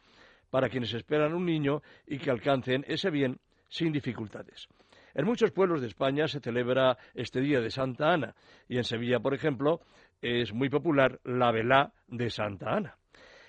para 0.49 0.69
quienes 0.69 0.93
esperan 0.93 1.33
un 1.33 1.45
niño 1.45 1.81
y 2.05 2.19
que 2.19 2.31
alcancen 2.31 2.85
ese 2.87 3.09
bien 3.09 3.39
sin 3.67 3.91
dificultades. 3.91 4.67
En 5.13 5.25
muchos 5.25 5.51
pueblos 5.51 5.81
de 5.81 5.87
España 5.87 6.27
se 6.27 6.39
celebra 6.39 6.97
este 7.15 7.41
día 7.41 7.59
de 7.59 7.71
Santa 7.71 8.13
Ana 8.13 8.35
y 8.69 8.77
en 8.77 8.83
Sevilla, 8.83 9.19
por 9.19 9.33
ejemplo, 9.33 9.81
es 10.21 10.53
muy 10.53 10.69
popular 10.69 11.19
la 11.23 11.51
velá 11.51 11.91
de 12.07 12.29
Santa 12.29 12.75
Ana. 12.75 12.95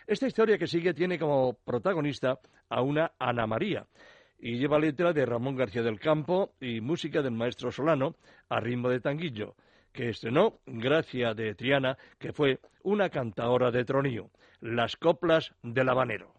Esta 0.06 0.26
historia 0.26 0.56
que 0.56 0.66
sigue 0.66 0.94
tiene 0.94 1.18
como 1.18 1.52
protagonista 1.52 2.38
a 2.70 2.80
una 2.80 3.12
Ana 3.18 3.46
María 3.46 3.86
y 4.38 4.56
lleva 4.56 4.78
letra 4.78 5.12
de 5.12 5.26
Ramón 5.26 5.56
García 5.56 5.82
del 5.82 6.00
Campo 6.00 6.52
y 6.58 6.80
música 6.80 7.20
del 7.20 7.32
maestro 7.32 7.70
Solano 7.70 8.14
a 8.48 8.60
ritmo 8.60 8.88
de 8.88 9.00
tanguillo, 9.00 9.54
que 9.98 10.10
estrenó 10.10 10.60
Gracia 10.64 11.34
de 11.34 11.56
Triana, 11.56 11.98
que 12.20 12.32
fue 12.32 12.60
una 12.84 13.10
cantaora 13.10 13.72
de 13.72 13.84
tronío, 13.84 14.30
las 14.60 14.94
coplas 14.96 15.52
del 15.64 15.88
habanero. 15.88 16.34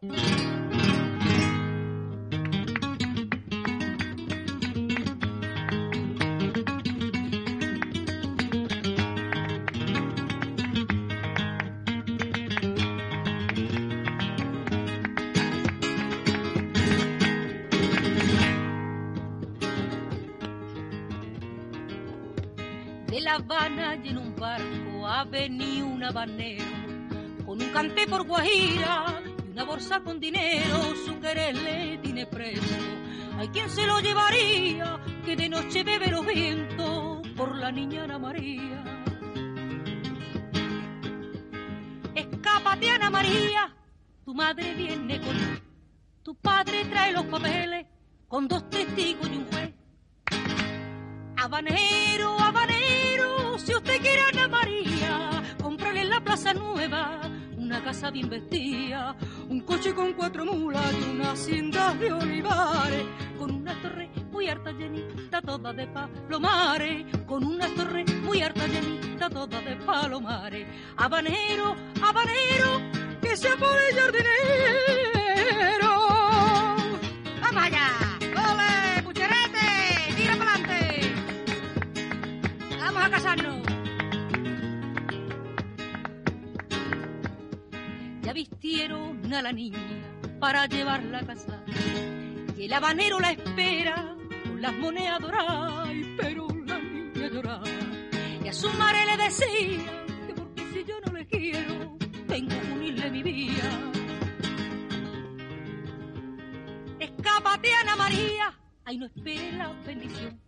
Habanero 26.20 26.66
con 27.46 27.62
un 27.62 27.70
cante 27.70 28.06
por 28.08 28.26
Guajira 28.26 29.22
y 29.48 29.52
una 29.52 29.64
bolsa 29.64 30.02
con 30.02 30.20
dinero. 30.20 30.94
Su 31.06 31.20
querer 31.20 31.56
le 31.56 31.98
tiene 32.00 32.26
preso. 32.26 32.76
Hay 33.38 33.48
quien 33.50 33.70
se 33.70 33.88
lo 33.88 34.00
llevaría 34.02 35.00
que 35.26 35.36
de 35.38 35.48
noche 35.48 35.84
bebe 35.84 36.08
los 36.08 36.26
vientos 36.26 37.26
por 37.38 37.56
la 37.56 37.72
niña 37.72 38.04
Ana 38.04 38.20
María. 38.20 38.84
Escápate 42.16 42.90
Ana 42.90 43.10
María, 43.10 43.74
tu 44.26 44.34
madre 44.34 44.74
viene 44.74 45.22
con 45.22 45.38
tu 46.22 46.36
padre 46.36 46.84
trae 46.86 47.14
los 47.14 47.26
papeles 47.26 47.88
con 48.28 48.48
dos 48.48 48.70
testigos 48.70 49.28
y 49.30 49.38
un 49.38 49.46
juez. 49.46 49.74
Habanero, 51.38 52.38
Plaza 56.30 56.54
Nueva 56.54 57.22
una 57.58 57.84
casa 57.84 58.12
bien 58.12 58.30
vestida, 58.30 59.16
un 59.50 59.62
coche 59.62 59.96
con 59.96 60.14
cuatro 60.14 60.46
mulas 60.46 60.94
y 60.94 61.10
una 61.10 61.32
hacienda 61.32 61.96
de 61.96 62.14
olivares, 62.14 63.04
con 63.40 63.50
una 63.50 63.74
torre 63.82 64.12
muy 64.32 64.48
harta 64.48 64.72
llenita 64.72 65.42
toda 65.42 65.74
de 65.74 65.88
palomares, 65.88 67.06
con 67.26 67.44
una 67.44 67.68
torre 67.70 68.06
muy 68.22 68.44
harta 68.44 68.68
llenita 68.68 69.28
toda 69.28 69.60
de 69.62 69.76
palomares. 69.78 70.68
Habanero, 70.98 71.76
habanero, 72.00 72.80
que 73.24 73.36
se 73.36 73.50
pone 73.58 73.88
el 73.90 73.96
jardinero. 73.96 74.99
Ya 88.22 88.34
vistieron 88.34 89.34
a 89.34 89.42
la 89.42 89.52
niña 89.52 89.80
para 90.40 90.66
llevarla 90.68 91.20
a 91.20 91.26
casa. 91.26 91.64
Y 92.58 92.66
el 92.66 92.74
habanero 92.74 93.20
la 93.20 93.32
espera 93.32 94.16
con 94.44 94.62
las 94.62 94.74
monedas 94.74 95.20
doradas. 95.20 95.90
Pero 96.18 96.48
la 96.66 96.80
niña 96.80 97.30
lloraba. 97.30 97.68
Y 98.44 98.48
a 98.48 98.54
su 98.54 98.70
madre 98.74 99.06
le 99.06 99.18
decía 99.24 100.06
que 100.28 100.34
porque 100.34 100.64
si 100.74 100.84
yo 100.84 101.00
no 101.06 101.14
le 101.14 101.26
quiero, 101.26 101.98
tengo 102.28 102.62
que 102.62 102.72
unirle 102.74 103.12
mi 103.12 103.24
vida. 103.24 103.92
Escápate, 107.00 107.74
Ana 107.74 107.96
María. 107.96 108.60
Ay, 108.86 108.98
no 108.98 109.06
esperes 109.06 109.54
la 109.54 109.72
bendición. 109.86 110.40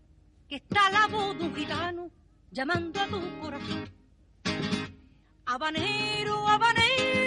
Que 0.50 0.56
está 0.58 0.90
la 0.90 1.08
voz 1.08 1.38
de 1.38 1.46
un 1.46 1.56
gitano 1.56 2.12
llamando 2.52 3.00
a 3.00 3.08
tu 3.08 3.40
corazón. 3.40 3.90
Habanero, 5.46 6.48
habanero, 6.48 7.21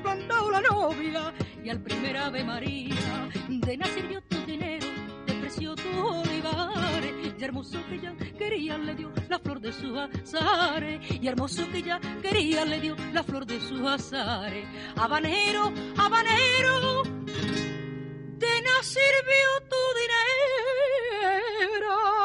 has 0.00 0.16
perdido 0.16 0.50
la 0.50 0.60
que 0.60 1.62
te 1.62 1.70
al 1.70 1.80
primer 1.82 2.16
Ave 2.16 2.44
María. 2.44 3.28
De 3.48 3.76
nacer 3.76 4.22
tu 4.28 4.36
dinero, 4.46 4.86
de 5.26 5.34
precio 5.34 5.74
tu 5.74 6.06
olivares, 6.06 7.34
y 7.38 7.44
hermoso 7.44 7.78
que 7.88 7.94
ella 7.96 8.14
quería 8.38 8.78
le 8.78 8.94
dio 8.94 9.12
la 9.28 9.38
flor 9.38 9.60
de 9.60 9.72
sus 9.72 9.96
azares, 9.96 11.00
y 11.10 11.28
hermoso 11.28 11.68
que 11.70 11.78
ella 11.78 12.00
quería 12.22 12.64
le 12.64 12.80
dio 12.80 12.96
la 13.12 13.22
flor 13.22 13.46
de 13.46 13.60
sus 13.60 13.80
azares. 13.82 14.66
Habanero, 14.96 15.72
habanero, 15.96 17.02
de 17.04 18.62
nacer 18.62 19.14
tu 19.68 19.76
dinero. 21.60 22.19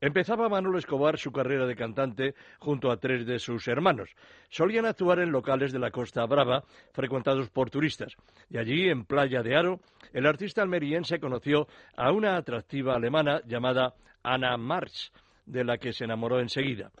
Empezaba 0.00 0.48
Manolo 0.48 0.78
Escobar 0.78 1.18
su 1.18 1.32
carrera 1.32 1.66
de 1.66 1.74
cantante 1.74 2.36
junto 2.60 2.92
a 2.92 2.98
tres 2.98 3.26
de 3.26 3.40
sus 3.40 3.66
hermanos. 3.66 4.14
Solían 4.48 4.86
actuar 4.86 5.18
en 5.18 5.32
locales 5.32 5.72
de 5.72 5.80
la 5.80 5.90
Costa 5.90 6.24
Brava, 6.24 6.62
frecuentados 6.92 7.50
por 7.50 7.68
turistas. 7.68 8.14
Y 8.48 8.58
allí, 8.58 8.88
en 8.88 9.04
Playa 9.04 9.42
de 9.42 9.56
Aro, 9.56 9.80
el 10.12 10.26
artista 10.26 10.62
almeriense 10.62 11.18
conoció 11.18 11.66
a 11.96 12.12
una 12.12 12.36
atractiva 12.36 12.94
alemana 12.94 13.40
llamada 13.44 13.94
Anna 14.22 14.56
March, 14.56 15.10
de 15.46 15.64
la 15.64 15.78
que 15.78 15.92
se 15.92 16.04
enamoró 16.04 16.38
enseguida. 16.38 16.92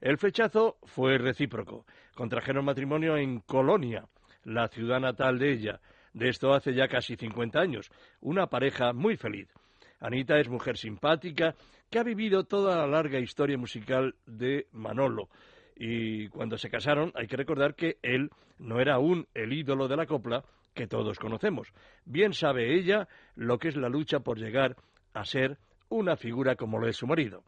El 0.00 0.18
flechazo 0.18 0.78
fue 0.82 1.18
recíproco. 1.18 1.86
Contrajeron 2.16 2.64
matrimonio 2.64 3.16
en 3.16 3.40
Colonia, 3.40 4.08
la 4.42 4.66
ciudad 4.66 4.98
natal 4.98 5.38
de 5.38 5.52
ella. 5.52 5.80
De 6.14 6.28
esto 6.28 6.52
hace 6.52 6.74
ya 6.74 6.88
casi 6.88 7.14
50 7.14 7.60
años. 7.60 7.90
Una 8.20 8.48
pareja 8.48 8.92
muy 8.92 9.16
feliz. 9.16 9.48
Anita 10.00 10.38
es 10.38 10.48
mujer 10.48 10.78
simpática 10.78 11.54
que 11.90 11.98
ha 11.98 12.04
vivido 12.04 12.44
toda 12.44 12.76
la 12.76 12.86
larga 12.86 13.18
historia 13.18 13.58
musical 13.58 14.14
de 14.24 14.68
Manolo. 14.72 15.28
Y 15.76 16.28
cuando 16.28 16.56
se 16.56 16.70
casaron, 16.70 17.10
hay 17.14 17.26
que 17.26 17.36
recordar 17.36 17.74
que 17.74 17.98
él 18.02 18.30
no 18.58 18.80
era 18.80 18.94
aún 18.94 19.26
el 19.34 19.52
ídolo 19.52 19.88
de 19.88 19.96
la 19.96 20.06
copla 20.06 20.44
que 20.72 20.86
todos 20.86 21.18
conocemos. 21.18 21.72
Bien 22.04 22.32
sabe 22.32 22.78
ella 22.78 23.08
lo 23.34 23.58
que 23.58 23.68
es 23.68 23.76
la 23.76 23.88
lucha 23.88 24.20
por 24.20 24.38
llegar 24.38 24.76
a 25.14 25.24
ser 25.24 25.58
una 25.88 26.16
figura 26.16 26.54
como 26.54 26.78
lo 26.78 26.86
es 26.86 26.96
su 26.96 27.06
marido. 27.06 27.42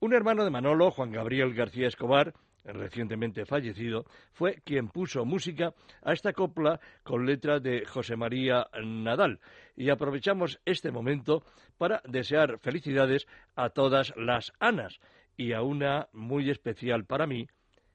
Un 0.00 0.12
hermano 0.12 0.44
de 0.44 0.50
Manolo, 0.50 0.90
Juan 0.90 1.12
Gabriel 1.12 1.54
García 1.54 1.88
Escobar, 1.88 2.34
recientemente 2.64 3.44
fallecido, 3.44 4.04
fue 4.32 4.62
quien 4.64 4.88
puso 4.88 5.24
música 5.24 5.74
a 6.02 6.12
esta 6.12 6.32
copla 6.32 6.80
con 7.02 7.26
letra 7.26 7.60
de 7.60 7.84
José 7.84 8.16
María 8.16 8.66
Nadal. 8.82 9.40
Y 9.76 9.90
aprovechamos 9.90 10.60
este 10.64 10.90
momento 10.90 11.42
para 11.78 12.00
desear 12.06 12.58
felicidades 12.58 13.26
a 13.56 13.70
todas 13.70 14.14
las 14.16 14.52
Anas 14.60 14.98
y 15.36 15.52
a 15.52 15.62
una 15.62 16.08
muy 16.12 16.50
especial 16.50 17.04
para 17.04 17.26
mí 17.26 17.46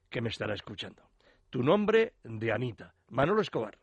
que 0.08 0.20
me 0.20 0.28
estará 0.28 0.54
escuchando. 0.54 1.02
Tu 1.48 1.62
nombre 1.62 2.14
de 2.22 2.52
Anita, 2.52 2.94
Manolo 3.08 3.40
Escobar. 3.40 3.76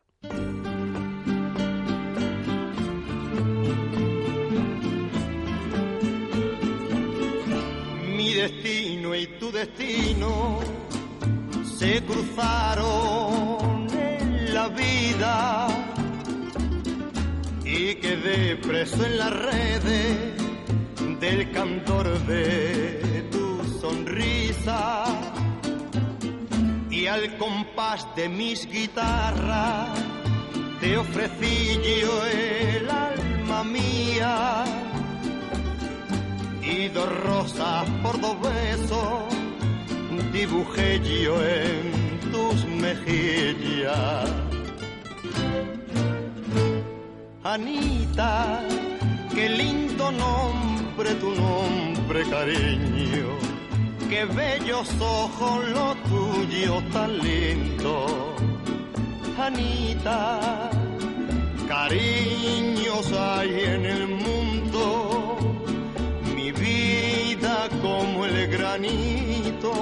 Mi 8.16 8.34
destino 8.34 9.14
y 9.14 9.26
tu 9.38 9.50
destino 9.50 10.77
se 11.78 12.02
cruzaron 12.04 13.86
en 13.92 14.52
la 14.52 14.68
vida 14.68 15.68
y 17.64 17.94
quedé 17.94 18.56
preso 18.56 19.06
en 19.06 19.18
las 19.18 19.32
redes 19.32 20.32
del 21.20 21.52
cantor 21.52 22.18
de 22.26 23.28
tu 23.30 23.62
sonrisa 23.80 25.04
y 26.90 27.06
al 27.06 27.36
compás 27.36 28.08
de 28.16 28.28
mis 28.28 28.66
guitarras 28.66 29.90
te 30.80 30.98
ofrecí 30.98 31.78
yo 32.00 32.26
el 32.26 32.90
alma 32.90 33.62
mía 33.62 34.64
y 36.60 36.88
dos 36.88 37.08
rosas 37.22 37.88
por 38.02 38.20
dos 38.20 38.36
besos 38.40 39.47
dibujé 40.32 41.00
yo 41.00 41.34
en 41.42 42.20
tus 42.32 42.64
mejillas. 42.66 44.30
Anita, 47.44 48.60
qué 49.34 49.48
lindo 49.48 50.10
nombre, 50.12 51.14
tu 51.14 51.30
nombre, 51.34 52.22
cariño. 52.28 53.28
Qué 54.08 54.24
bellos 54.24 54.88
ojos, 55.00 55.68
lo 55.68 55.94
tuyo 56.08 56.82
tan 56.92 57.18
lindo. 57.18 58.34
Anita, 59.38 60.70
cariños 61.68 63.12
hay 63.12 63.50
en 63.64 63.86
el 63.86 64.08
mundo. 64.08 65.07
Como 67.82 68.24
el 68.24 68.48
granito. 68.48 69.72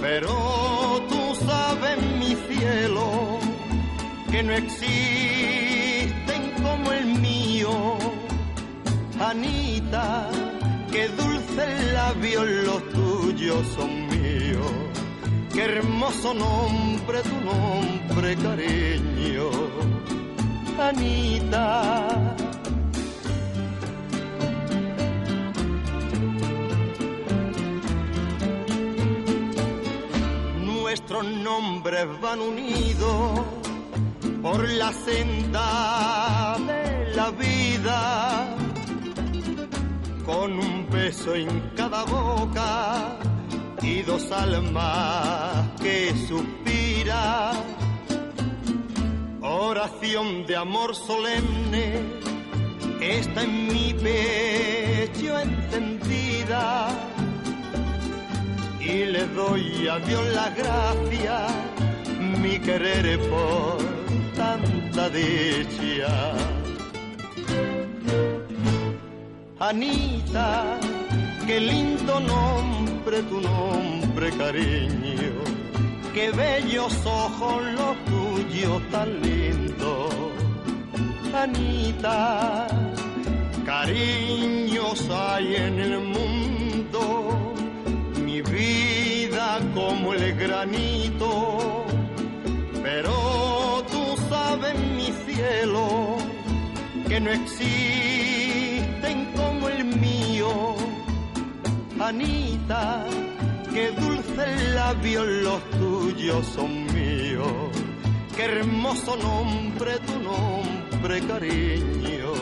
Pero 0.00 0.30
tú 1.08 1.34
sabes, 1.46 1.98
mi 2.18 2.36
cielo, 2.46 3.38
que 4.30 4.42
no 4.42 4.52
existen 4.52 6.42
como 6.62 6.92
el 6.92 7.06
mío. 7.06 7.96
Anita, 9.18 10.28
qué 10.92 11.08
dulce 11.08 11.92
labios 11.92 12.46
los 12.46 12.88
tuyos 12.90 13.66
son 13.74 14.06
míos. 14.08 14.72
Qué 15.52 15.62
hermoso 15.62 16.34
nombre, 16.34 17.22
tu 17.22 17.40
nombre, 17.40 18.36
cariño. 18.36 19.50
Anita. 20.78 22.43
Nuestros 31.14 31.44
nombres 31.44 32.20
van 32.20 32.40
unidos 32.40 33.40
por 34.42 34.68
la 34.68 34.92
senda 34.92 36.56
de 36.66 37.14
la 37.14 37.30
vida, 37.30 38.56
con 40.26 40.58
un 40.58 40.90
beso 40.90 41.36
en 41.36 41.70
cada 41.76 42.02
boca 42.04 43.16
y 43.80 44.02
dos 44.02 44.32
almas 44.32 45.68
que 45.80 46.12
suspiran. 46.26 47.62
Oración 49.40 50.46
de 50.46 50.56
amor 50.56 50.96
solemne 50.96 52.00
está 53.00 53.44
en 53.44 53.68
mi 53.68 53.94
pecho 53.94 55.38
encendida 55.38 57.13
y 58.86 59.04
le 59.06 59.26
doy 59.28 59.88
a 59.88 59.98
Dios 59.98 60.24
la 60.34 60.50
gracia, 60.50 61.46
mi 62.40 62.58
querer 62.58 63.18
por 63.30 63.78
tanta 64.34 65.08
dicha. 65.08 66.32
Anita, 69.58 70.78
qué 71.46 71.60
lindo 71.60 72.20
nombre, 72.20 73.22
tu 73.22 73.40
nombre, 73.40 74.30
cariño, 74.36 75.32
qué 76.12 76.30
bellos 76.30 76.94
ojos 77.06 77.62
los 77.78 77.96
tuyos 78.04 78.82
tan 78.90 79.22
lindos. 79.22 80.14
Anita, 81.34 82.66
cariños 83.64 85.08
hay 85.10 85.56
en 85.56 85.80
el 85.80 86.00
mundo 86.00 87.43
mi 88.34 88.42
vida 88.42 89.60
como 89.74 90.12
el 90.12 90.34
granito, 90.34 91.84
pero 92.82 93.84
tú 93.92 94.16
sabes, 94.28 94.74
mi 94.96 95.12
cielo, 95.24 96.16
que 97.08 97.20
no 97.20 97.30
existen 97.30 99.16
como 99.36 99.68
el 99.68 99.84
mío. 99.84 100.74
Anita, 102.00 103.06
qué 103.72 103.92
dulce 103.92 104.74
labios 104.74 105.26
los 105.26 105.62
tuyos 105.78 106.44
son 106.46 106.86
míos, 106.92 107.70
qué 108.34 108.46
hermoso 108.46 109.16
nombre, 109.16 109.92
tu 110.08 110.18
nombre, 110.18 111.20
cariño. 111.20 112.32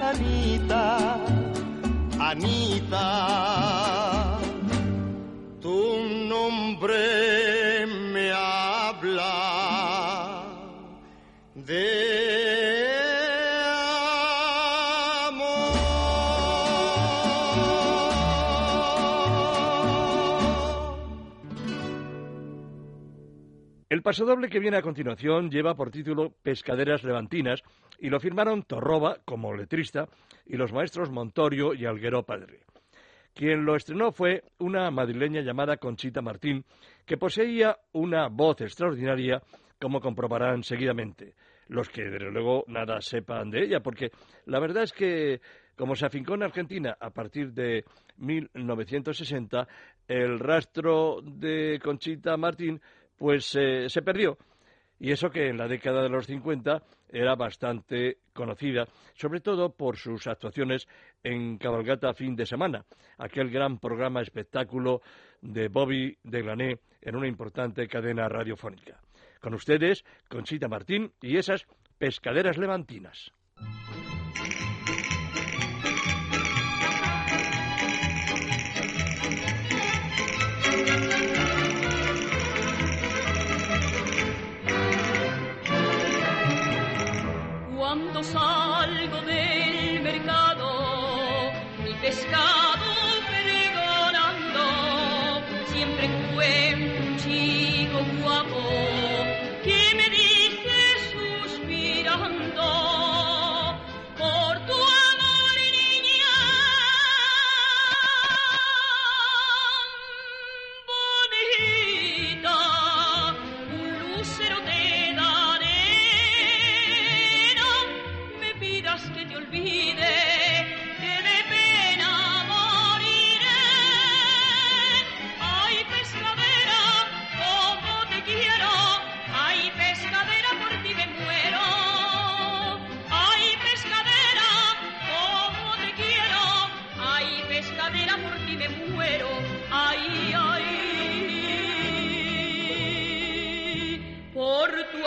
Anita, 0.00 1.18
Anita 2.20 3.50
tu 5.60 5.98
nombre 6.28 7.86
me 7.86 8.32
habla 8.32 9.32
de. 11.54 12.40
El 23.90 24.02
pasodoble 24.02 24.48
que 24.48 24.60
viene 24.60 24.76
a 24.76 24.82
continuación 24.82 25.50
lleva 25.50 25.74
por 25.74 25.90
título 25.90 26.32
Pescaderas 26.42 27.02
Levantinas 27.02 27.60
y 27.98 28.08
lo 28.08 28.20
firmaron 28.20 28.62
Torroba 28.62 29.18
como 29.24 29.52
letrista 29.52 30.08
y 30.46 30.56
los 30.56 30.72
maestros 30.72 31.10
Montorio 31.10 31.74
y 31.74 31.86
Alguero 31.86 32.22
Padre. 32.22 32.69
Quien 33.34 33.64
lo 33.64 33.76
estrenó 33.76 34.12
fue 34.12 34.42
una 34.58 34.90
madrileña 34.90 35.40
llamada 35.40 35.76
Conchita 35.76 36.20
Martín, 36.20 36.64
que 37.06 37.16
poseía 37.16 37.76
una 37.92 38.28
voz 38.28 38.60
extraordinaria, 38.60 39.42
como 39.78 40.00
comprobarán 40.00 40.62
seguidamente 40.62 41.34
los 41.70 41.88
que 41.88 42.02
desde 42.02 42.30
luego 42.30 42.64
nada 42.66 43.00
sepan 43.00 43.48
de 43.50 43.62
ella, 43.62 43.80
porque 43.80 44.10
la 44.46 44.58
verdad 44.58 44.82
es 44.82 44.92
que 44.92 45.40
como 45.76 45.94
se 45.94 46.04
afincó 46.04 46.34
en 46.34 46.42
Argentina 46.42 46.96
a 47.00 47.10
partir 47.10 47.52
de 47.52 47.84
1960, 48.18 49.66
el 50.08 50.38
rastro 50.38 51.20
de 51.22 51.80
Conchita 51.82 52.36
Martín 52.36 52.80
pues 53.16 53.56
eh, 53.58 53.88
se 53.88 54.02
perdió. 54.02 54.36
Y 54.98 55.12
eso 55.12 55.30
que 55.30 55.48
en 55.48 55.56
la 55.56 55.68
década 55.68 56.02
de 56.02 56.10
los 56.10 56.26
50 56.26 56.82
era 57.12 57.34
bastante 57.34 58.18
conocida, 58.32 58.86
sobre 59.14 59.40
todo 59.40 59.74
por 59.74 59.96
sus 59.96 60.26
actuaciones 60.26 60.88
en 61.22 61.58
Cabalgata 61.58 62.14
fin 62.14 62.36
de 62.36 62.46
semana, 62.46 62.84
aquel 63.18 63.50
gran 63.50 63.78
programa 63.78 64.22
espectáculo 64.22 65.02
de 65.40 65.68
Bobby 65.68 66.16
de 66.22 66.42
Glané 66.42 66.78
en 67.00 67.16
una 67.16 67.28
importante 67.28 67.86
cadena 67.88 68.28
radiofónica. 68.28 69.00
Con 69.40 69.54
ustedes, 69.54 70.04
Conchita 70.28 70.68
Martín 70.68 71.12
y 71.20 71.36
esas 71.36 71.66
pescaderas 71.98 72.58
levantinas. 72.58 73.32
Cuando 88.22 88.69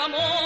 amor, 0.03 0.42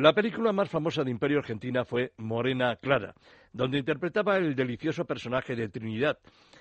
La 0.00 0.14
película 0.14 0.50
más 0.50 0.70
famosa 0.70 1.04
de 1.04 1.10
Imperio 1.10 1.40
Argentina 1.40 1.84
fue 1.84 2.12
Morena 2.16 2.74
Clara, 2.76 3.14
donde 3.52 3.76
interpretaba 3.76 4.38
el 4.38 4.54
delicioso 4.54 5.04
personaje 5.04 5.54
de 5.54 5.68
Trinidad, 5.68 6.18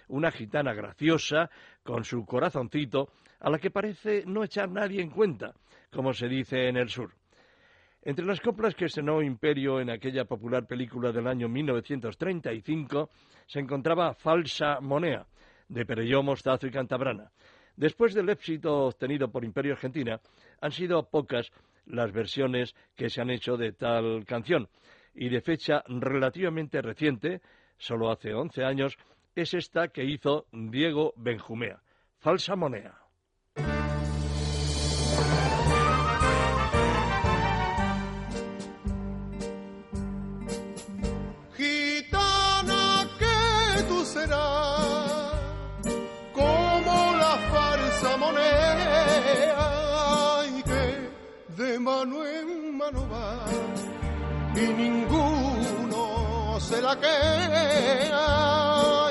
una 0.10 0.30
gitana 0.30 0.74
graciosa 0.74 1.50
con 1.82 2.04
su 2.04 2.26
corazoncito 2.26 3.08
a 3.40 3.50
la 3.50 3.58
que 3.58 3.72
parece 3.72 4.26
no 4.26 4.44
echar 4.44 4.70
nadie 4.70 5.02
en 5.02 5.10
cuenta, 5.10 5.54
como 5.90 6.12
se 6.12 6.28
dice 6.28 6.68
en 6.68 6.76
el 6.76 6.90
sur. 6.90 7.14
Entre 8.02 8.26
las 8.26 8.42
coplas 8.42 8.76
que 8.76 8.86
estrenó 8.86 9.22
Imperio 9.22 9.80
en 9.80 9.90
aquella 9.90 10.26
popular 10.26 10.68
película 10.68 11.14
del 11.14 11.28
año 11.28 11.48
1935 11.48 13.10
se 13.48 13.60
encontraba 13.62 14.16
Falsa 14.16 14.82
Monea, 14.82 15.26
de 15.70 15.86
Perelló, 15.86 16.24
Mostazo 16.24 16.68
y 16.68 16.72
Cantabrana. 16.72 17.32
Después 17.78 18.14
del 18.14 18.28
éxito 18.28 18.88
obtenido 18.88 19.32
por 19.32 19.46
Imperio 19.46 19.72
Argentina, 19.72 20.20
han 20.60 20.74
sido 20.74 21.10
pocas 21.10 21.50
las 21.90 22.14
versiones 22.14 22.76
que 22.96 23.10
se 23.10 23.22
han 23.22 23.30
hecho 23.30 23.58
de 23.58 23.74
tal 23.74 24.26
canción, 24.26 24.70
y 25.14 25.30
de 25.30 25.42
fecha 25.42 25.84
relativamente 25.88 26.82
reciente, 26.82 27.42
solo 27.78 28.10
hace 28.12 28.34
11 28.34 28.64
años, 28.64 28.98
es 29.36 29.54
esta 29.54 29.90
que 29.90 30.06
hizo 30.06 30.46
Diego 30.52 31.14
Benjumea, 31.18 31.82
Falsa 32.20 32.56
Monea. 32.56 33.09
De 51.80 51.86
mano 51.86 52.26
en 52.26 52.78
mano 52.78 53.08
y 54.54 54.68
ninguno 54.82 56.60
se 56.60 56.82
la 56.82 57.00
queda 57.00 58.26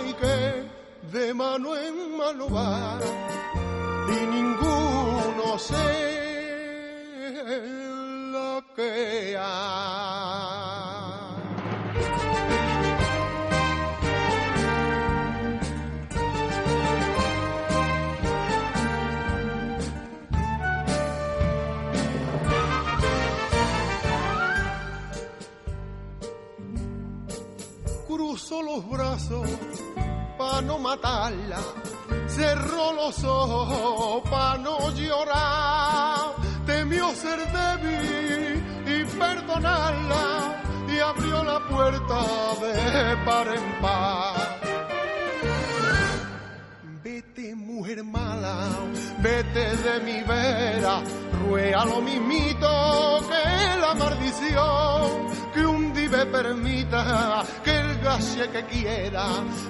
y 0.06 0.12
que 0.12 0.68
de 1.10 1.32
mano 1.32 1.74
en 1.74 2.18
mano 2.18 2.46
y 4.08 4.26
ninguno 4.36 5.58
sé 5.58 5.88
lo 8.32 8.62
que 8.76 9.34
Cruzó 28.48 28.62
los 28.62 28.88
brazos 28.88 29.46
pa' 30.38 30.62
no 30.62 30.78
matarla, 30.78 31.58
cerró 32.28 32.94
los 32.94 33.22
ojos 33.22 34.22
pa' 34.30 34.56
no 34.56 34.90
llorar, 34.92 36.34
temió 36.64 37.10
ser 37.14 37.40
débil 37.52 38.64
y 38.86 39.04
perdonarla. 39.18 40.62
Y 40.88 40.98
abrió 40.98 41.44
la 41.44 41.60
puerta 41.68 42.24
de 42.62 43.16
par 43.26 43.48
en 43.48 43.82
par. 43.82 44.58
Vete 47.04 47.54
mujer 47.54 48.02
mala, 48.02 48.68
vete 49.18 49.76
de 49.76 50.00
mi 50.00 50.22
vera, 50.22 51.02
ruega 51.44 51.84
lo 51.84 52.00
mismito 52.00 53.20
que 53.28 53.78
la 53.78 53.94
maldición, 53.94 55.28
que 55.52 55.66
un 55.66 55.92
dive 55.92 56.24
permita 56.26 57.44
que 57.62 57.77
que 58.00 58.64
quiera 58.64 59.26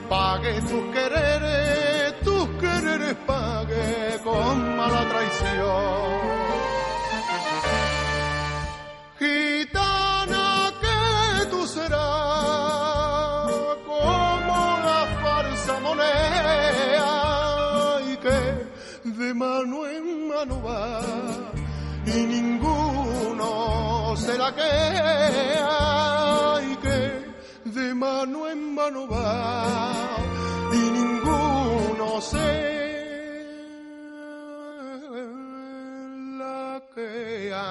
pague 0.09 0.61
tus 0.63 0.85
quereres, 0.93 2.21
tus 2.21 2.49
quereres 2.61 3.17
pague 3.27 4.21
con 4.23 4.77
mala 4.77 5.09
traición. 5.09 6.19
Gitana 9.19 10.73
que 10.81 11.47
tú 11.47 11.67
serás 11.67 13.51
como 13.87 14.79
la 14.85 15.07
farsa 15.23 15.81
moneda 15.81 17.11
y 18.13 18.17
que 18.19 18.39
de 19.05 19.35
mano 19.35 19.87
en 19.87 20.29
mano 20.29 20.63
va 20.63 21.01
y 22.07 22.27
ninguno 22.27 24.15
se 24.17 24.39
la 24.39 24.55
queda 24.55 25.89
mano 27.99 28.49
en 28.49 28.75
mano 28.75 29.09
va 29.09 30.17
y 30.73 30.91
ninguno 30.99 32.21
se 32.21 33.45
la 36.39 36.83
queda. 36.95 37.67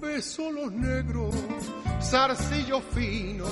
Besó 0.00 0.50
los 0.50 0.72
negros, 0.72 1.32
zarcillo 2.10 2.80
fino, 2.80 3.44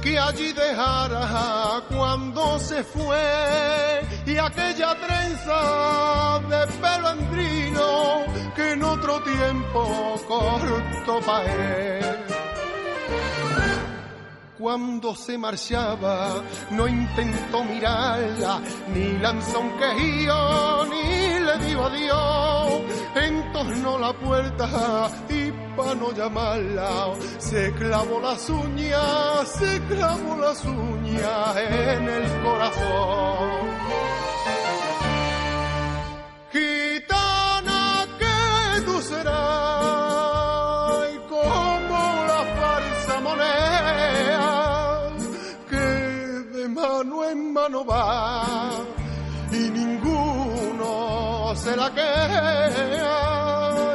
que 0.00 0.18
allí 0.18 0.52
dejara 0.52 1.82
cuando 1.88 2.58
se 2.58 2.84
fue, 2.84 4.00
y 4.26 4.36
aquella 4.38 4.94
trenza 4.94 6.40
de 6.48 6.66
pelo 6.80 7.08
andrino 7.08 8.24
que 8.54 8.72
en 8.72 8.84
otro 8.84 9.20
tiempo 9.22 10.20
cortó 10.28 11.20
pa' 11.26 11.44
él. 11.44 12.29
Cuando 14.60 15.14
se 15.14 15.38
marchaba, 15.38 16.42
no 16.72 16.86
intentó 16.86 17.64
mirarla, 17.64 18.60
ni 18.92 19.16
lanzó 19.18 19.60
un 19.60 19.70
quejío, 19.78 20.84
ni 20.84 21.40
le 21.40 21.66
dio 21.66 21.86
adiós. 21.86 22.82
Entornó 23.14 23.98
la 23.98 24.12
puerta 24.12 25.10
y 25.30 25.50
pa' 25.74 25.94
no 25.94 26.12
llamarla, 26.12 27.14
se 27.38 27.72
clavó 27.72 28.20
las 28.20 28.50
uñas, 28.50 29.48
se 29.48 29.80
clavó 29.88 30.36
las 30.36 30.62
uñas 30.66 31.56
en 31.56 32.08
el 32.08 32.42
corazón. 32.42 33.19
Ninguno 51.70 51.70
se 51.70 51.76
la 51.76 51.90
queda 51.94 53.18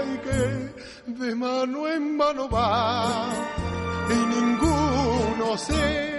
y 0.04 0.18
que 0.20 1.24
de 1.26 1.36
mano 1.36 1.88
en 1.88 2.18
mano 2.18 2.48
va 2.50 3.34
y 4.10 4.14
ninguno 4.14 5.58
se 5.58 6.15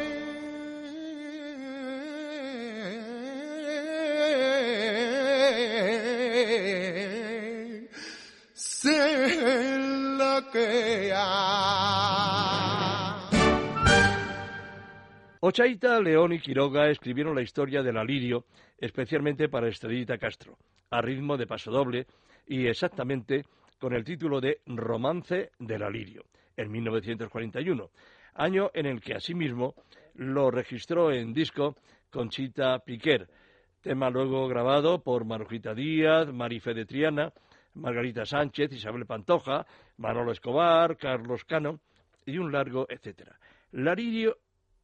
Ochaita, 15.48 16.00
León 16.00 16.32
y 16.32 16.40
Quiroga 16.40 16.90
escribieron 16.90 17.36
la 17.36 17.40
historia 17.40 17.80
del 17.80 17.98
alirio 17.98 18.46
especialmente 18.78 19.48
para 19.48 19.68
Estrellita 19.68 20.18
Castro, 20.18 20.58
a 20.90 21.00
ritmo 21.00 21.36
de 21.36 21.46
pasodoble 21.46 22.08
y 22.48 22.66
exactamente 22.66 23.44
con 23.78 23.94
el 23.94 24.02
título 24.02 24.40
de 24.40 24.58
Romance 24.66 25.52
del 25.60 25.84
alirio, 25.84 26.24
en 26.56 26.72
1941, 26.72 27.90
año 28.34 28.72
en 28.74 28.86
el 28.86 29.00
que 29.00 29.14
asimismo 29.14 29.76
lo 30.16 30.50
registró 30.50 31.12
en 31.12 31.32
disco 31.32 31.76
Conchita 32.10 32.80
Piquer, 32.80 33.28
tema 33.82 34.10
luego 34.10 34.48
grabado 34.48 35.00
por 35.00 35.24
Marujita 35.24 35.74
Díaz, 35.74 36.26
Marife 36.32 36.74
de 36.74 36.86
Triana, 36.86 37.32
Margarita 37.74 38.26
Sánchez, 38.26 38.72
Isabel 38.72 39.06
Pantoja, 39.06 39.64
Manolo 39.98 40.32
Escobar, 40.32 40.96
Carlos 40.96 41.44
Cano 41.44 41.78
y 42.24 42.36
un 42.36 42.50
largo 42.50 42.86
etcétera. 42.88 43.38
Laririo 43.70 44.38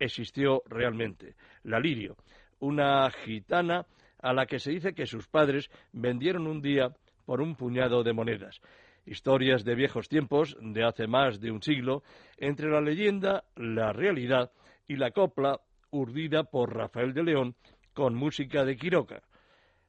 existió 0.04 0.62
realmente. 0.66 1.34
La 1.62 1.80
Lirio, 1.80 2.16
una 2.60 3.10
gitana 3.10 3.86
a 4.18 4.32
la 4.32 4.46
que 4.46 4.58
se 4.58 4.70
dice 4.70 4.94
que 4.94 5.06
sus 5.06 5.26
padres 5.28 5.70
vendieron 5.92 6.46
un 6.46 6.62
día 6.62 6.94
por 7.24 7.40
un 7.40 7.56
puñado 7.56 8.02
de 8.02 8.12
monedas. 8.12 8.60
Historias 9.04 9.64
de 9.64 9.74
viejos 9.74 10.08
tiempos, 10.08 10.56
de 10.60 10.84
hace 10.84 11.06
más 11.06 11.40
de 11.40 11.50
un 11.50 11.62
siglo, 11.62 12.02
entre 12.36 12.70
la 12.70 12.80
leyenda, 12.80 13.44
la 13.56 13.92
realidad 13.92 14.52
y 14.86 14.96
la 14.96 15.10
copla 15.10 15.60
urdida 15.90 16.44
por 16.44 16.74
Rafael 16.74 17.12
de 17.12 17.24
León 17.24 17.56
con 17.92 18.14
música 18.14 18.64
de 18.64 18.76
Quiroga. 18.76 19.22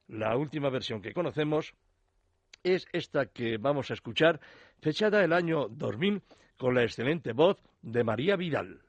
La 0.07 0.35
última 0.35 0.69
versión 0.69 1.01
que 1.01 1.13
conocemos 1.13 1.73
es 2.63 2.87
esta 2.91 3.27
que 3.27 3.57
vamos 3.57 3.91
a 3.91 3.93
escuchar, 3.93 4.39
fechada 4.79 5.23
el 5.23 5.33
año 5.33 5.67
2000 5.69 6.21
con 6.57 6.75
la 6.75 6.83
excelente 6.83 7.33
voz 7.33 7.61
de 7.81 8.03
María 8.03 8.35
Vidal. 8.35 8.81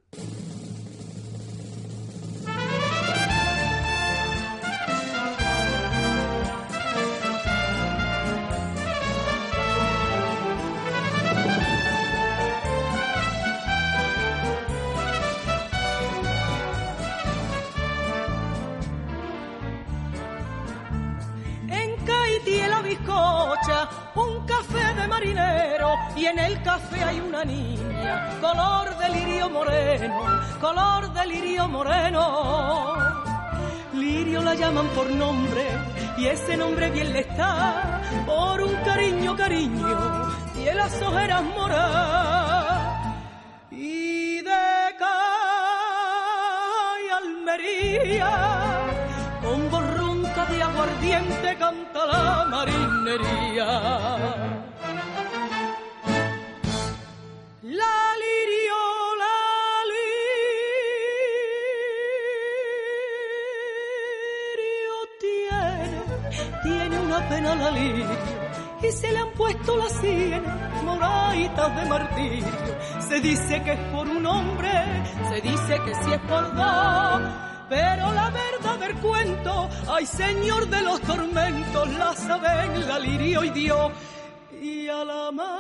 Marinero 25.14 25.94
y 26.16 26.26
en 26.26 26.38
el 26.38 26.62
café 26.62 27.02
hay 27.04 27.20
una 27.20 27.44
niña, 27.44 28.38
color 28.40 28.96
de 28.98 29.08
lirio 29.10 29.48
moreno, 29.48 30.40
color 30.60 31.12
de 31.12 31.26
lirio 31.26 31.68
moreno. 31.68 32.94
Lirio 33.92 34.42
la 34.42 34.54
llaman 34.54 34.88
por 34.88 35.08
nombre 35.10 35.66
y 36.18 36.26
ese 36.26 36.56
nombre 36.56 36.90
bien 36.90 37.12
le 37.12 37.20
está 37.20 38.00
por 38.26 38.60
un 38.60 38.74
cariño, 38.88 39.36
cariño, 39.36 40.32
y 40.56 40.68
en 40.68 40.76
las 40.76 41.00
ojeras 41.00 41.44
moradas. 41.44 43.14
Y 43.70 44.38
de 44.48 44.64
Cay 45.02 47.04
Almería, 47.22 48.32
con 49.44 49.70
borrón 49.70 50.22
copa 50.22 50.44
de 50.46 50.62
aguardiente 50.62 51.56
canta 51.56 52.06
la 52.06 52.46
marinería. 52.50 54.73
Y 67.72 68.92
se 68.92 69.10
le 69.10 69.18
han 69.18 69.30
puesto 69.32 69.76
las 69.76 69.92
sienes 69.92 70.42
moraitas 70.84 71.76
de 71.76 71.88
martirio. 71.88 72.46
Se 73.08 73.20
dice 73.20 73.62
que 73.62 73.72
es 73.72 73.80
por 73.90 74.06
un 74.08 74.26
hombre, 74.26 74.70
se 75.28 75.40
dice 75.40 75.80
que 75.84 75.94
si 76.04 76.12
es 76.12 76.20
por 76.20 76.54
dos, 76.54 77.22
pero 77.68 78.12
la 78.12 78.30
verdad 78.30 78.78
del 78.78 78.94
cuento, 78.96 79.68
ay 79.88 80.04
señor 80.04 80.68
de 80.68 80.82
los 80.82 81.00
tormentos, 81.00 81.88
la 81.94 82.12
saben 82.14 82.86
la 82.86 82.98
lirio 82.98 83.44
y 83.44 83.50
Dios 83.50 83.92
y 84.60 84.88
a 84.88 85.04
la 85.04 85.30
mar 85.32 85.54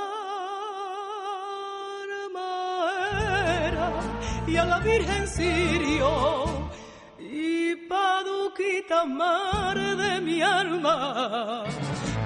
maera 2.32 3.90
y 4.46 4.56
a 4.56 4.64
la 4.66 4.78
Virgen 4.80 5.26
Sirio 5.28 6.53
paduquita 8.44 9.06
mar 9.06 9.76
de 9.76 10.20
mi 10.20 10.42
alma 10.42 11.64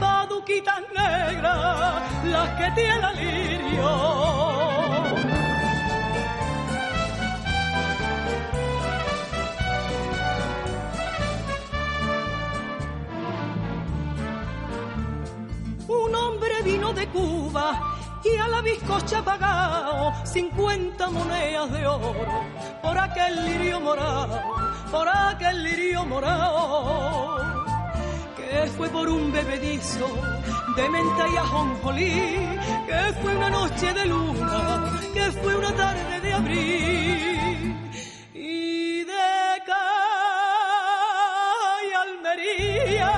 paduquitas 0.01 0.83
negras, 0.95 2.25
las 2.25 2.49
que 2.59 2.71
tiene 2.81 3.15
lirio. 3.15 3.89
Un 15.89 16.15
hombre 16.15 16.63
vino 16.65 16.93
de 16.93 17.07
Cuba 17.09 17.81
y 18.25 18.37
a 18.37 18.49
la 18.49 18.61
bizcocha 18.61 19.23
pagado 19.23 20.13
50 20.25 21.11
monedas 21.11 21.73
de 21.73 21.87
oro 21.87 22.45
por 22.83 22.99
aquel 22.99 23.47
lirio 23.47 23.81
morado, 23.81 24.41
por 24.91 25.09
aquel 25.09 25.63
lirio 25.63 26.05
morado 26.05 27.39
que 28.37 28.67
fue 28.77 28.89
por 28.89 29.09
un 29.09 29.33
bebedizo 29.33 30.07
de 30.77 30.89
menta 30.89 31.29
y 31.29 31.37
ajonjolí, 31.37 32.59
que 32.87 33.13
fue 33.21 33.37
una 33.37 33.51
noche 33.51 33.93
de 33.93 34.07
luna, 34.07 35.01
que 35.13 35.33
fue 35.33 35.57
una 35.57 35.73
tarde 35.75 36.21
de 36.21 36.33
abril. 36.33 37.77
Y 38.35 39.05
de 39.05 39.63
Cay 39.67 39.79
Almería 42.05 43.13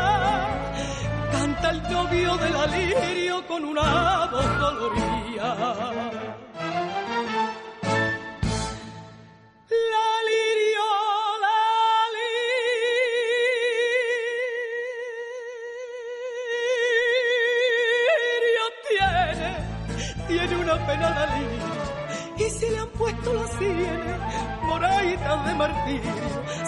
canta 1.30 1.70
el 1.70 1.82
novio 1.92 2.36
del 2.38 2.56
alirio 2.56 3.46
con 3.46 3.64
una 3.64 4.26
voz 4.26 4.58
dolorida. 4.58 5.50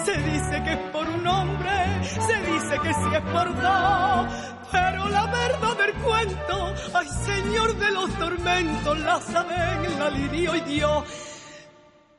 Se 0.05 0.17
dice 0.17 0.63
que 0.63 0.73
es 0.73 0.79
por 0.91 1.07
un 1.07 1.27
hombre, 1.27 2.03
se 2.03 2.35
dice 2.51 2.79
que 2.83 2.93
sí 2.93 3.15
es 3.15 3.21
por 3.21 3.55
dos. 3.61 4.27
Pero 4.71 5.09
la 5.09 5.25
verdad 5.27 5.77
del 5.77 5.93
cuento, 6.03 6.73
ay 6.93 7.07
señor 7.07 7.75
de 7.75 7.91
los 7.91 8.09
tormentos, 8.17 8.99
la 8.99 9.21
saben 9.21 9.99
la 9.99 10.09
lirio 10.09 10.55
y 10.55 10.61
Dios 10.61 11.03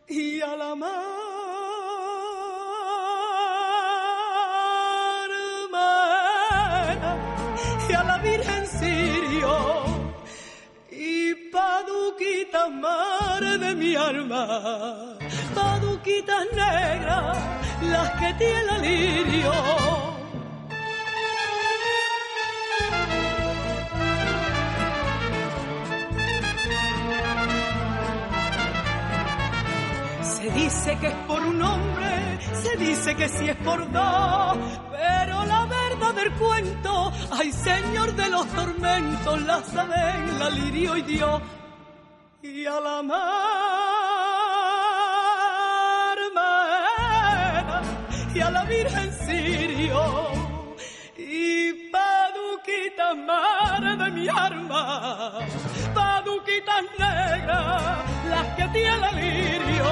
y 0.07 0.41
a 0.41 0.57
la 0.57 0.75
mar 0.75 1.25
y 7.89 7.93
a 7.93 8.05
la 8.05 8.19
Virgen 8.19 8.67
Sirio 8.67 9.85
y 10.91 11.35
paduquitas 11.51 12.71
mar 12.71 13.43
de 13.59 13.75
mi 13.75 13.97
alma, 13.97 15.19
paduquitas 16.05 16.47
negras, 16.53 17.39
las 17.83 18.11
que 18.13 18.35
tiene 18.35 18.77
el 18.77 18.83
lirio. 18.83 19.53
Se 30.23 30.51
dice 30.51 30.99
que 30.99 31.07
es 31.07 31.15
por 31.27 31.43
un 31.43 31.63
hombre, 31.63 32.39
se 32.63 32.77
dice 32.77 33.17
que 33.17 33.29
sí 33.29 33.49
es 33.49 33.57
por 33.57 33.91
dos, 33.91 34.59
pero 34.91 35.45
la 35.47 35.67
verdad 35.67 36.15
del 36.15 36.33
cuento, 36.33 37.13
ay 37.31 37.51
señor 37.51 38.13
de 38.15 38.29
los 38.29 38.47
tormentos, 38.49 39.43
la 39.43 39.63
saben 39.63 40.39
la 40.39 40.51
lirio 40.51 40.97
y 40.99 41.03
Dios 41.03 41.43
y 42.43 42.67
a 42.67 42.79
la 42.79 43.03
mar 43.03 43.64
Y 51.17 51.91
paduquitas 51.91 53.17
mar 53.17 53.99
de 53.99 54.11
mi 54.11 54.29
arma, 54.29 55.39
que 58.57 58.69
tiene 58.73 59.13
lirio. 59.13 59.85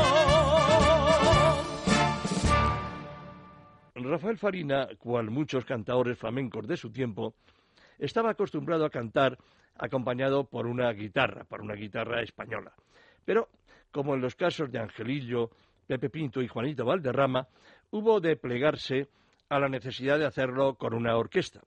Rafael 3.94 4.36
Farina, 4.36 4.88
cual 4.98 5.30
muchos 5.30 5.64
cantaores 5.64 6.18
flamencos 6.18 6.66
de 6.66 6.76
su 6.76 6.90
tiempo, 6.90 7.34
estaba 7.98 8.30
acostumbrado 8.30 8.84
a 8.84 8.90
cantar 8.90 9.38
acompañado 9.76 10.44
por 10.44 10.66
una 10.66 10.92
guitarra, 10.92 11.44
por 11.44 11.62
una 11.62 11.74
guitarra 11.74 12.22
española. 12.22 12.72
Pero, 13.24 13.48
como 13.90 14.14
en 14.14 14.20
los 14.20 14.34
casos 14.34 14.70
de 14.70 14.78
Angelillo, 14.78 15.50
Pepe 15.86 16.10
Pinto 16.10 16.42
y 16.42 16.48
Juanito 16.48 16.84
Valderrama, 16.84 17.46
hubo 17.90 18.20
de 18.20 18.36
plegarse 18.36 19.08
a 19.52 19.60
la 19.60 19.68
necesidad 19.68 20.18
de 20.18 20.24
hacerlo 20.24 20.76
con 20.76 20.94
una 20.94 21.14
orquesta. 21.14 21.60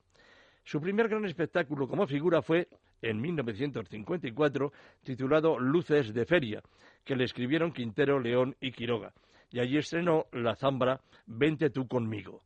Su 0.63 0.81
primer 0.81 1.07
gran 1.07 1.23
espectáculo 1.25 1.87
como 1.87 2.07
figura 2.07 2.41
fue 2.41 2.67
en 2.99 3.21
1954, 3.21 4.73
titulado 5.03 5.59
Luces 5.59 6.11
de 6.11 6.25
Feria, 6.25 6.63
que 7.03 7.15
le 7.15 7.25
escribieron 7.25 7.71
Quintero, 7.71 8.19
León 8.19 8.55
y 8.59 8.71
Quiroga, 8.71 9.13
y 9.51 9.59
allí 9.59 9.77
estrenó 9.77 10.25
la 10.31 10.55
zambra 10.55 10.99
Vente 11.27 11.69
tú 11.69 11.87
conmigo. 11.87 12.41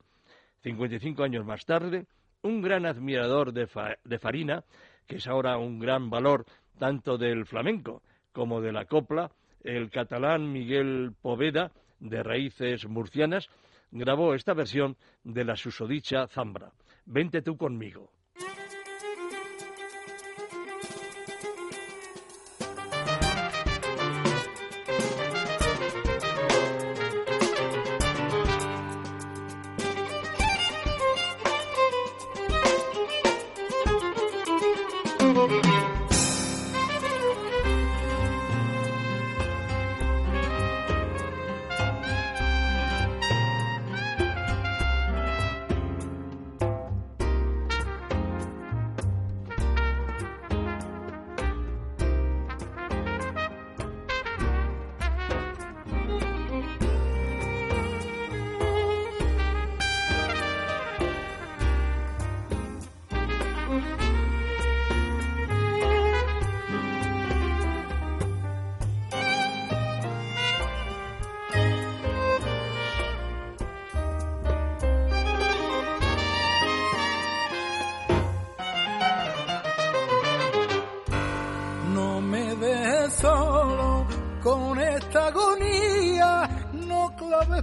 55 0.64 1.24
años 1.24 1.46
más 1.46 1.66
tarde, 1.66 2.06
un 2.42 2.62
gran 2.62 2.86
admirador 2.86 3.54
de, 3.54 3.70
de 4.04 4.20
Farina, 4.20 4.66
que 5.08 5.16
es 5.16 5.28
ahora 5.28 5.58
un 5.58 5.80
gran 5.80 6.10
valor 6.10 6.46
tanto 6.78 7.18
del 7.18 7.46
flamenco 7.46 8.04
como 8.34 8.60
de 8.60 8.74
la 8.74 8.84
copla, 8.84 9.32
el 9.64 9.90
catalán 9.90 10.52
Miguel 10.52 11.14
Poveda, 11.22 11.72
de 12.02 12.24
raíces 12.24 12.86
murcianas, 12.90 13.50
grabó 13.92 14.34
esta 14.34 14.54
versión 14.54 14.98
de 15.24 15.44
la 15.44 15.56
susodicha 15.56 16.28
zambra. 16.28 16.72
Vente 17.06 17.42
tú 17.42 17.58
conmigo. 17.58 18.12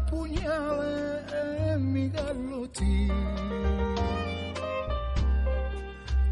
Puñales 0.03 1.33
en 1.33 1.93
mi 1.93 2.09
galochín. 2.09 3.13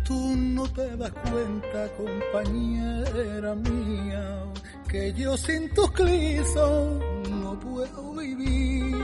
Tú 0.04 0.36
no 0.36 0.64
te 0.68 0.96
das 0.96 1.12
cuenta, 1.12 1.88
compañera 1.96 3.54
mía, 3.54 4.44
que 4.88 5.12
yo 5.14 5.36
sin 5.36 5.72
tus 5.72 5.90
clisos 5.92 7.02
no 7.30 7.58
puedo 7.58 8.12
vivir. 8.14 8.94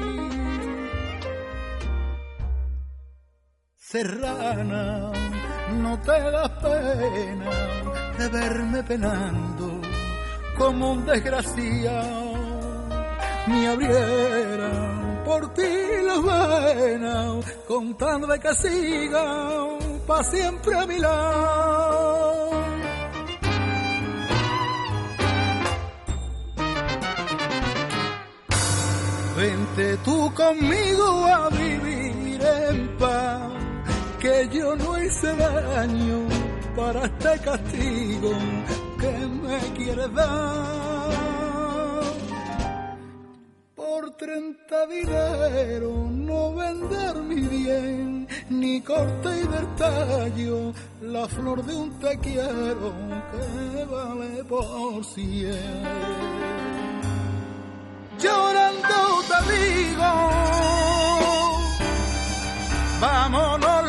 Serrana, 3.76 5.10
no 5.82 5.98
te 6.00 6.20
das 6.30 6.50
pena 6.62 7.50
de 8.18 8.28
verme 8.28 8.82
penando 8.84 9.80
como 10.56 10.92
un 10.92 11.06
desgraciado. 11.06 12.19
Ni 13.50 13.66
abrieran 13.66 15.22
por 15.24 15.52
ti 15.54 15.72
las 16.04 16.22
venas 16.22 17.44
con 17.66 17.96
tal 17.96 18.20
de 18.28 18.38
que 18.38 18.54
pa' 20.06 20.22
siempre 20.22 20.76
a 20.76 20.86
mi 20.86 20.98
lado. 20.98 22.50
Vente 29.36 29.96
tú 30.04 30.32
conmigo 30.34 31.26
a 31.26 31.48
vivir 31.48 32.40
en 32.42 32.96
paz, 32.98 33.50
que 34.20 34.48
yo 34.52 34.76
no 34.76 35.02
hice 35.02 35.34
daño 35.34 36.18
para 36.76 37.06
este 37.06 37.38
castigo 37.40 38.32
que 39.00 39.12
me 39.42 39.58
quieres 39.76 40.14
dar. 40.14 40.89
Treinta 44.20 44.86
dinero 44.86 46.06
no 46.10 46.54
vender 46.54 47.14
mi 47.22 47.40
bien, 47.40 48.28
ni 48.50 48.82
corte 48.82 49.28
y 49.42 49.46
del 49.48 49.66
tallo 49.76 50.74
la 51.00 51.26
flor 51.26 51.64
de 51.64 51.74
un 51.74 51.98
te 51.98 52.18
quiero 52.18 52.92
que 53.30 53.84
vale 53.86 54.44
por 54.44 55.02
cien. 55.06 55.82
Llorando 58.22 58.98
te 59.30 59.38
digo, 59.54 60.10
vámonos 63.00 63.79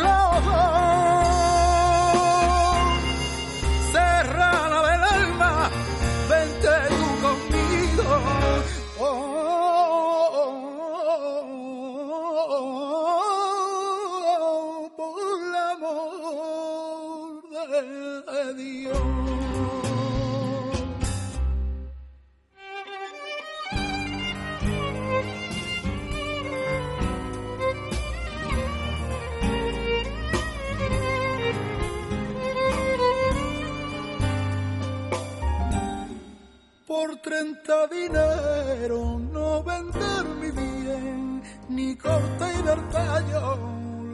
dinero 37.89 39.19
no 39.19 39.63
vender 39.63 40.25
mi 40.39 40.51
bien, 40.51 41.41
ni 41.69 41.95
corte 41.95 42.45
y 42.59 42.61
del 42.61 42.89
tallo 42.89 43.57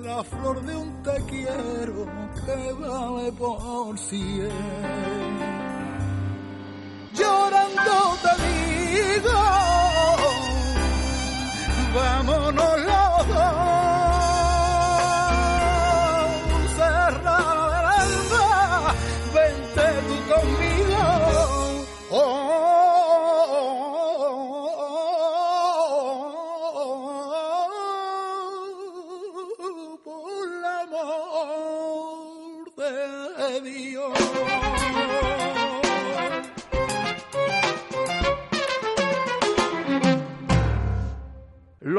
la 0.04 0.24
flor 0.24 0.62
de 0.62 0.76
un 0.76 1.04
te 1.04 1.16
quiero 1.30 2.08
que 2.46 2.74
vale 2.74 3.32
por 3.34 4.00
cien. 4.00 4.50
Llorando 7.14 7.98
te 8.24 8.34
digo, 8.48 9.47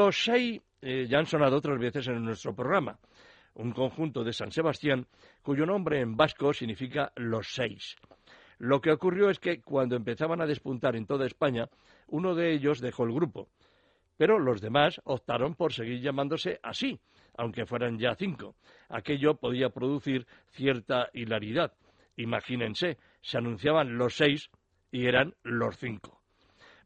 Los 0.09 0.23
seis 0.23 0.59
eh, 0.81 1.05
ya 1.07 1.19
han 1.19 1.27
sonado 1.27 1.57
otras 1.57 1.77
veces 1.77 2.07
en 2.07 2.25
nuestro 2.25 2.55
programa. 2.55 2.97
Un 3.53 3.71
conjunto 3.73 4.23
de 4.23 4.33
San 4.33 4.51
Sebastián 4.51 5.05
cuyo 5.43 5.67
nombre 5.67 6.01
en 6.01 6.17
vasco 6.17 6.51
significa 6.51 7.11
los 7.15 7.53
seis. 7.53 7.95
Lo 8.57 8.81
que 8.81 8.91
ocurrió 8.91 9.29
es 9.29 9.37
que 9.37 9.61
cuando 9.61 9.95
empezaban 9.95 10.41
a 10.41 10.47
despuntar 10.47 10.95
en 10.95 11.05
toda 11.05 11.27
España, 11.27 11.69
uno 12.07 12.33
de 12.33 12.51
ellos 12.53 12.81
dejó 12.81 13.03
el 13.03 13.13
grupo. 13.13 13.49
Pero 14.17 14.39
los 14.39 14.61
demás 14.61 14.99
optaron 15.03 15.53
por 15.53 15.73
seguir 15.73 16.01
llamándose 16.01 16.59
así, 16.63 16.99
aunque 17.37 17.67
fueran 17.67 17.99
ya 17.99 18.15
cinco. 18.15 18.55
Aquello 18.87 19.35
podía 19.35 19.69
producir 19.69 20.25
cierta 20.53 21.09
hilaridad. 21.13 21.71
Imagínense, 22.15 22.97
se 23.21 23.37
anunciaban 23.37 23.95
los 23.95 24.15
seis 24.15 24.49
y 24.91 25.05
eran 25.05 25.35
los 25.43 25.77
cinco. 25.77 26.19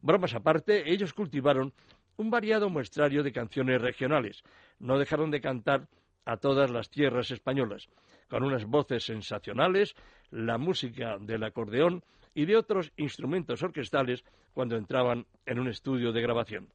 Bromas 0.02 0.34
aparte, 0.34 0.92
ellos 0.92 1.14
cultivaron 1.14 1.72
un 2.16 2.30
variado 2.30 2.68
muestrario 2.70 3.22
de 3.22 3.32
canciones 3.32 3.80
regionales. 3.80 4.42
No 4.78 4.98
dejaron 4.98 5.30
de 5.30 5.40
cantar 5.40 5.88
a 6.24 6.36
todas 6.36 6.70
las 6.70 6.90
tierras 6.90 7.30
españolas, 7.30 7.88
con 8.28 8.42
unas 8.42 8.64
voces 8.64 9.04
sensacionales, 9.04 9.94
la 10.30 10.58
música 10.58 11.18
del 11.20 11.44
acordeón 11.44 12.02
y 12.34 12.46
de 12.46 12.56
otros 12.56 12.92
instrumentos 12.96 13.62
orquestales 13.62 14.24
cuando 14.52 14.76
entraban 14.76 15.26
en 15.46 15.58
un 15.58 15.68
estudio 15.68 16.12
de 16.12 16.22
grabación. 16.22 16.68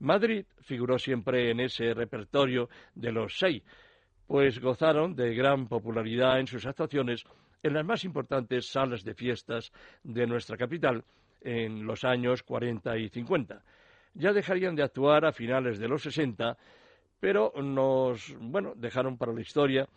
Madrid 0.00 0.44
figuró 0.62 0.98
siempre 0.98 1.50
en 1.50 1.60
ese 1.60 1.92
repertorio 1.92 2.68
de 2.94 3.12
los 3.12 3.38
seis, 3.38 3.62
pues 4.26 4.60
gozaron 4.60 5.14
de 5.14 5.34
gran 5.34 5.66
popularidad 5.66 6.38
en 6.38 6.46
sus 6.46 6.66
actuaciones 6.66 7.24
en 7.62 7.74
las 7.74 7.84
más 7.84 8.04
importantes 8.04 8.68
salas 8.68 9.02
de 9.02 9.14
fiestas 9.14 9.72
de 10.04 10.26
nuestra 10.26 10.56
capital 10.56 11.04
en 11.40 11.84
los 11.86 12.04
años 12.04 12.42
40 12.42 12.96
y 12.98 13.08
50. 13.08 13.62
Ya 14.18 14.32
dejarían 14.32 14.74
de 14.74 14.82
actuar 14.82 15.24
a 15.24 15.32
finales 15.32 15.78
de 15.78 15.86
los 15.86 16.02
60, 16.02 16.58
pero 17.20 17.52
nos, 17.62 18.34
bueno, 18.40 18.72
dejaron 18.74 19.16
para 19.16 19.32
la 19.32 19.40
historia 19.40 19.88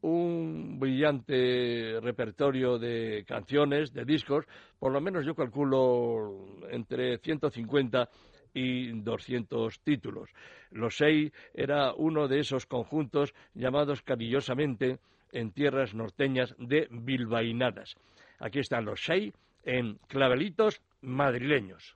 un 0.00 0.78
brillante 0.80 2.00
repertorio 2.00 2.78
de 2.78 3.22
canciones, 3.28 3.92
de 3.92 4.06
discos, 4.06 4.46
por 4.78 4.92
lo 4.92 5.00
menos 5.02 5.26
yo 5.26 5.34
calculo 5.34 6.58
entre 6.70 7.18
150 7.18 8.08
y 8.54 8.92
200 9.02 9.80
títulos. 9.80 10.30
Los 10.70 10.96
seis 10.96 11.30
era 11.52 11.92
uno 11.92 12.28
de 12.28 12.40
esos 12.40 12.64
conjuntos 12.64 13.34
llamados 13.52 14.00
cariñosamente 14.00 14.98
en 15.32 15.52
tierras 15.52 15.94
norteñas 15.94 16.54
de 16.58 16.88
bilbainadas. 16.90 17.94
Aquí 18.38 18.60
están 18.60 18.86
los 18.86 19.04
seis 19.04 19.34
en 19.64 19.98
clavelitos 20.08 20.80
madrileños. 21.02 21.94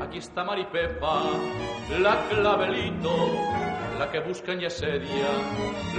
Aquí 0.00 0.18
está 0.18 0.44
Maripepa, 0.44 1.22
la 2.00 2.16
clavelito, 2.28 3.14
la 3.98 4.10
que 4.10 4.20
buscan 4.20 4.60
y 4.60 4.64
asedia 4.64 5.28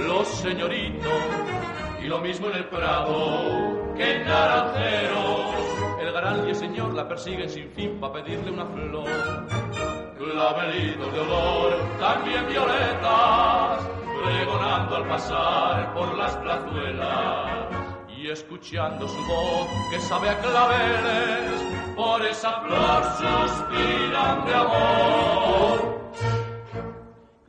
los 0.06 0.26
señoritos. 0.26 1.12
Y 2.02 2.06
lo 2.06 2.18
mismo 2.18 2.48
en 2.48 2.56
el 2.56 2.64
Prado 2.64 3.94
que 3.96 4.16
en 4.16 4.26
Naranjeros. 4.26 5.49
Llegarán 6.10 6.44
y 6.44 6.50
el 6.50 6.56
señor 6.56 6.92
la 6.92 7.06
persiguen 7.06 7.48
sin 7.48 7.70
fin 7.70 8.00
para 8.00 8.14
pedirle 8.14 8.50
una 8.50 8.66
flor. 8.66 9.06
Clavelitos 10.18 11.12
de 11.12 11.20
olor, 11.20 11.72
también 12.00 12.48
violetas, 12.48 13.88
pregonando 14.24 14.96
al 14.96 15.06
pasar 15.06 15.94
por 15.94 16.18
las 16.18 16.34
plazuelas. 16.38 17.68
Y 18.08 18.28
escuchando 18.28 19.06
su 19.06 19.24
voz 19.24 19.68
que 19.88 20.00
sabe 20.00 20.30
a 20.30 20.38
claveles, 20.40 21.62
por 21.94 22.26
esa 22.26 22.60
flor 22.60 23.04
suspiran 23.04 24.46
de 24.46 24.54
amor. 24.54 26.10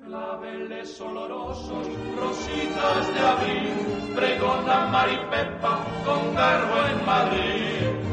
Claveles 0.06 1.02
olorosos, 1.02 1.88
rositas 2.16 3.12
de 3.12 3.20
abril, 3.22 4.14
pregonan 4.16 4.92
maripepa 4.92 5.80
con 6.06 6.36
garbo 6.36 6.86
en 6.92 7.06
Madrid 7.08 8.11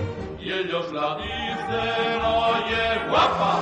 y 0.49 0.51
ellos 0.51 0.91
la 0.95 1.15
dicen, 1.17 2.23
oye 2.25 3.07
guapa, 3.11 3.55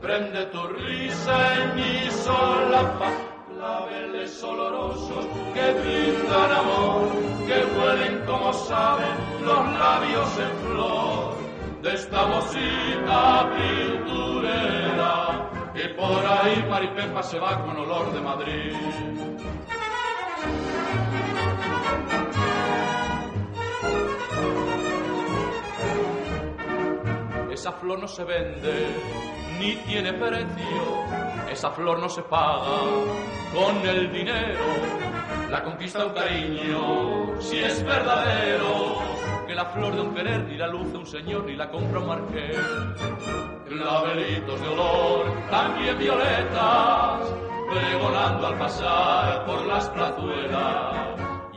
prende 0.00 0.46
tu 0.46 0.66
risa 0.68 1.54
en 1.60 1.76
mi 1.76 2.10
solapa. 2.10 3.10
Claveles 3.54 4.42
olorosos 4.42 5.26
que 5.52 5.72
brindan 5.74 6.50
amor, 6.50 7.10
que 7.46 7.58
huelen 7.76 8.24
como 8.24 8.54
saben 8.54 9.16
los 9.44 9.78
labios 9.78 10.38
en 10.38 10.52
flor 10.70 11.36
de 11.82 11.92
esta 11.92 12.24
mosita 12.24 13.50
pinturera. 13.54 15.14
Y 15.74 15.88
por 15.88 16.24
ahí 16.24 16.64
Maripepa 16.70 17.22
se 17.22 17.38
va 17.38 17.62
con 17.62 17.76
olor 17.76 18.14
de 18.14 18.20
Madrid. 18.22 18.72
Esa 27.58 27.72
flor 27.72 27.98
no 27.98 28.06
se 28.06 28.22
vende 28.22 28.86
ni 29.58 29.74
tiene 29.78 30.12
precio, 30.12 31.04
esa 31.50 31.72
flor 31.72 31.98
no 31.98 32.08
se 32.08 32.22
paga 32.22 32.82
con 33.52 33.84
el 33.84 34.12
dinero. 34.12 34.64
La 35.50 35.64
conquista 35.64 36.06
un 36.06 36.12
cariño, 36.12 37.40
si 37.40 37.58
es 37.58 37.84
verdadero, 37.84 39.00
que 39.44 39.56
la 39.56 39.64
flor 39.64 39.92
de 39.96 40.02
un 40.02 40.14
querer 40.14 40.44
ni 40.44 40.56
la 40.56 40.68
luz 40.68 40.92
de 40.92 40.98
un 40.98 41.06
señor 41.06 41.46
ni 41.46 41.56
la 41.56 41.68
compra 41.68 41.98
un 41.98 42.06
marqués. 42.06 42.56
Clavelitos 43.68 44.60
de 44.60 44.68
olor, 44.68 45.50
también 45.50 45.98
violetas, 45.98 47.22
pregonando 47.72 48.46
al 48.46 48.56
pasar 48.56 49.44
por 49.46 49.66
las 49.66 49.88
plazuelas 49.88 50.94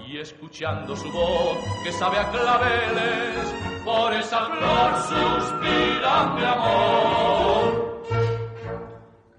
y 0.07 0.17
escuchando 0.17 0.95
su 0.95 1.11
voz 1.11 1.59
que 1.83 1.91
sabe 1.91 2.17
a 2.17 2.27
claveles, 2.31 3.70
por 3.83 4.13
esa 4.13 4.45
flor 4.45 4.91
suspiran 5.09 6.35
de 6.37 6.45
amor. 6.45 8.03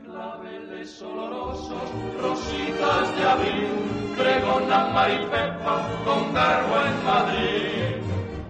Claveles 0.04 1.02
olorosos, 1.02 1.88
rositas 2.20 3.16
de 3.16 3.28
abril, 3.28 4.14
pregonan 4.16 4.94
Maripepa 4.94 5.76
con 6.04 6.34
garbo 6.34 6.74
en 6.86 7.04
Madrid. 7.04 8.02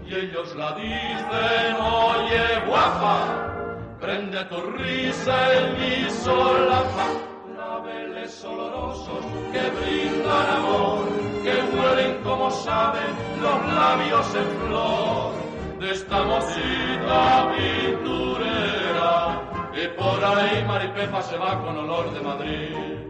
Y 0.07 0.14
ellos 0.14 0.55
la 0.57 0.72
dicen, 0.74 1.76
oye 1.80 2.61
guapa, 2.66 3.16
prende 4.01 4.45
tu 4.47 4.61
risa 4.61 5.36
en 5.59 5.72
mi 5.78 6.11
solapa. 6.11 7.07
Claveles 7.55 8.45
olorosos 8.45 9.24
que 9.53 9.70
brindan 9.70 10.51
amor, 10.57 11.05
que 11.43 11.76
huelen 11.76 12.22
como 12.22 12.51
saben 12.51 13.11
los 13.40 13.74
labios 13.74 14.34
en 14.34 14.68
flor 14.68 15.41
de 15.83 15.91
esta 15.91 16.22
mosita 16.22 17.53
pinturera. 17.57 19.43
Y 19.74 19.89
por 19.99 20.24
ahí 20.24 20.64
Maripepa 20.64 21.22
se 21.22 21.37
va 21.37 21.61
con 21.61 21.76
olor 21.76 22.14
de 22.14 22.20
Madrid. 22.20 23.03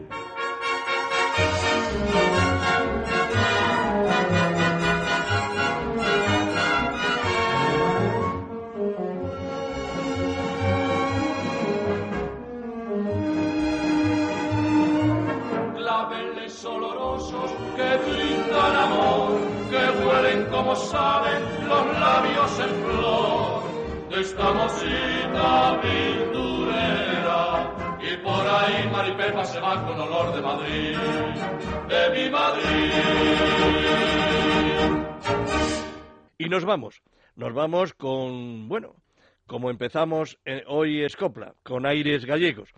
Como 20.63 20.77
saben 20.77 21.43
los 21.69 21.87
labios 21.99 22.61
en 22.61 22.85
flor 22.85 23.63
de 24.11 24.21
esta 24.21 24.53
mosita 24.53 25.81
pinturera. 25.83 27.41
Y 28.01 28.17
por 28.19 28.47
ahí 28.47 28.89
Maripepa 28.93 29.45
se 29.45 29.61
va 29.61 29.85
con 29.85 30.01
olor 30.01 30.33
de 30.37 30.41
Madrid, 30.41 30.97
de 31.89 32.11
mi 32.15 32.31
Madrid. 32.31 32.93
Y 36.39 36.49
nos 36.49 36.65
vamos. 36.65 37.03
Nos 37.35 37.53
vamos 37.55 37.95
con, 37.95 38.69
bueno, 38.69 38.95
como 39.47 39.69
empezamos 39.69 40.39
eh, 40.45 40.63
hoy 40.69 41.03
es 41.03 41.17
Copla, 41.17 41.55
con 41.65 41.87
aires 41.87 42.25
gallegos. 42.25 42.73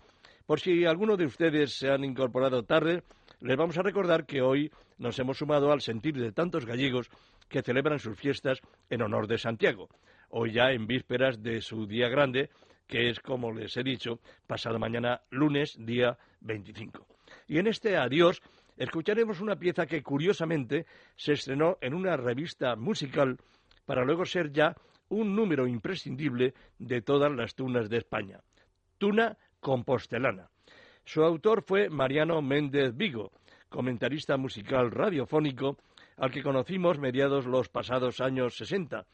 Por 0.47 0.59
si 0.59 0.85
alguno 0.85 1.17
de 1.17 1.25
ustedes 1.25 1.77
se 1.77 1.91
han 1.91 2.03
incorporado 2.03 2.63
tarde, 2.63 3.03
les 3.41 3.57
vamos 3.57 3.77
a 3.77 3.83
recordar 3.83 4.25
que 4.25 4.41
hoy 4.41 4.71
nos 4.97 5.19
hemos 5.19 5.37
sumado 5.37 5.71
al 5.71 5.81
sentir 5.81 6.15
de 6.15 6.31
tantos 6.31 6.65
gallegos 6.65 7.09
que 7.49 7.61
celebran 7.61 7.99
sus 7.99 8.17
fiestas 8.17 8.59
en 8.89 9.01
honor 9.01 9.27
de 9.27 9.37
Santiago, 9.37 9.89
hoy 10.29 10.51
ya 10.51 10.71
en 10.71 10.87
vísperas 10.87 11.41
de 11.41 11.61
su 11.61 11.85
día 11.85 12.09
grande, 12.09 12.49
que 12.87 13.09
es, 13.09 13.19
como 13.19 13.51
les 13.51 13.75
he 13.77 13.83
dicho, 13.83 14.19
pasado 14.47 14.79
mañana 14.79 15.21
lunes, 15.29 15.75
día 15.79 16.17
25. 16.41 17.05
Y 17.47 17.59
en 17.59 17.67
este 17.67 17.97
adiós 17.97 18.41
escucharemos 18.77 19.41
una 19.41 19.55
pieza 19.55 19.85
que 19.85 20.03
curiosamente 20.03 20.85
se 21.15 21.33
estrenó 21.33 21.77
en 21.81 21.93
una 21.93 22.17
revista 22.17 22.75
musical 22.75 23.37
para 23.85 24.03
luego 24.03 24.25
ser 24.25 24.51
ya 24.51 24.75
un 25.09 25.35
número 25.35 25.67
imprescindible 25.67 26.53
de 26.79 27.01
todas 27.01 27.31
las 27.31 27.55
tunas 27.55 27.89
de 27.89 27.97
España. 27.97 28.39
Tuna 28.97 29.37
compostelana. 29.59 30.49
Su 31.03 31.23
autor 31.23 31.63
fue 31.63 31.89
Mariano 31.89 32.41
Méndez 32.41 32.95
Vigo, 32.95 33.31
comentarista 33.69 34.37
musical 34.37 34.91
radiofónico 34.91 35.77
al 36.17 36.31
que 36.31 36.43
conocimos 36.43 36.99
mediados 36.99 37.45
los 37.45 37.69
pasados 37.69 38.21
años 38.21 38.55
60, 38.57 39.05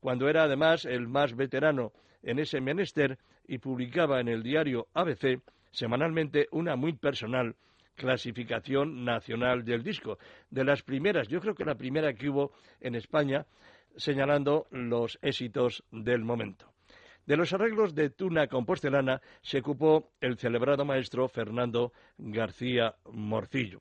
cuando 0.00 0.28
era 0.28 0.44
además 0.44 0.84
el 0.84 1.08
más 1.08 1.34
veterano 1.36 1.92
en 2.22 2.38
ese 2.38 2.60
menester 2.60 3.18
y 3.46 3.58
publicaba 3.58 4.20
en 4.20 4.28
el 4.28 4.42
diario 4.42 4.88
ABC 4.94 5.40
semanalmente 5.70 6.48
una 6.50 6.76
muy 6.76 6.92
personal 6.92 7.56
clasificación 7.94 9.04
nacional 9.04 9.64
del 9.64 9.82
disco, 9.82 10.18
de 10.50 10.64
las 10.64 10.82
primeras, 10.82 11.28
yo 11.28 11.40
creo 11.40 11.54
que 11.54 11.64
la 11.64 11.74
primera 11.74 12.14
que 12.14 12.28
hubo 12.28 12.52
en 12.80 12.94
España, 12.94 13.46
señalando 13.96 14.66
los 14.70 15.18
éxitos 15.22 15.84
del 15.90 16.24
momento. 16.24 16.72
De 17.26 17.36
los 17.36 17.52
arreglos 17.52 17.94
de 17.94 18.10
Tuna 18.10 18.48
Compostelana 18.48 19.20
se 19.42 19.58
ocupó 19.58 20.10
el 20.20 20.36
celebrado 20.38 20.84
maestro 20.84 21.28
Fernando 21.28 21.92
García 22.18 22.96
Morcillo, 23.12 23.80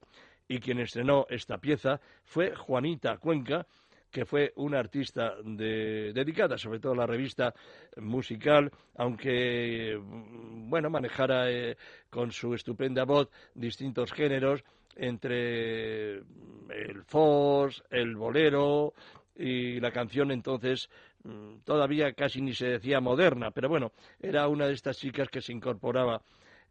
y 0.52 0.60
quien 0.60 0.80
estrenó 0.80 1.26
esta 1.30 1.60
pieza 1.60 2.02
fue 2.26 2.54
Juanita 2.54 3.18
Cuenca, 3.20 3.66
que 4.12 4.26
fue 4.26 4.52
una 4.58 4.80
artista 4.80 5.36
de, 5.46 6.12
dedicada 6.14 6.58
sobre 6.58 6.82
todo 6.82 6.92
a 6.92 6.98
la 6.98 7.06
revista 7.06 7.54
musical, 7.96 8.70
aunque 8.98 9.98
bueno 9.98 10.90
manejara 10.90 11.50
eh, 11.50 11.78
con 12.10 12.34
su 12.34 12.54
estupenda 12.54 13.06
voz 13.06 13.30
distintos 13.56 14.12
géneros 14.12 14.62
entre 14.98 16.16
el 16.16 17.04
fos, 17.06 17.82
el 17.90 18.18
bolero 18.18 18.94
y 19.38 19.80
la 19.80 19.92
canción 19.92 20.32
entonces 20.32 20.90
mm, 21.24 21.60
todavía 21.64 22.12
casi 22.12 22.42
ni 22.42 22.54
se 22.54 22.68
decía 22.68 23.00
moderna, 23.00 23.52
pero 23.52 23.70
bueno, 23.70 23.94
era 24.20 24.50
una 24.50 24.68
de 24.68 24.74
estas 24.74 24.98
chicas 24.98 25.30
que 25.30 25.42
se 25.42 25.54
incorporaba 25.54 26.22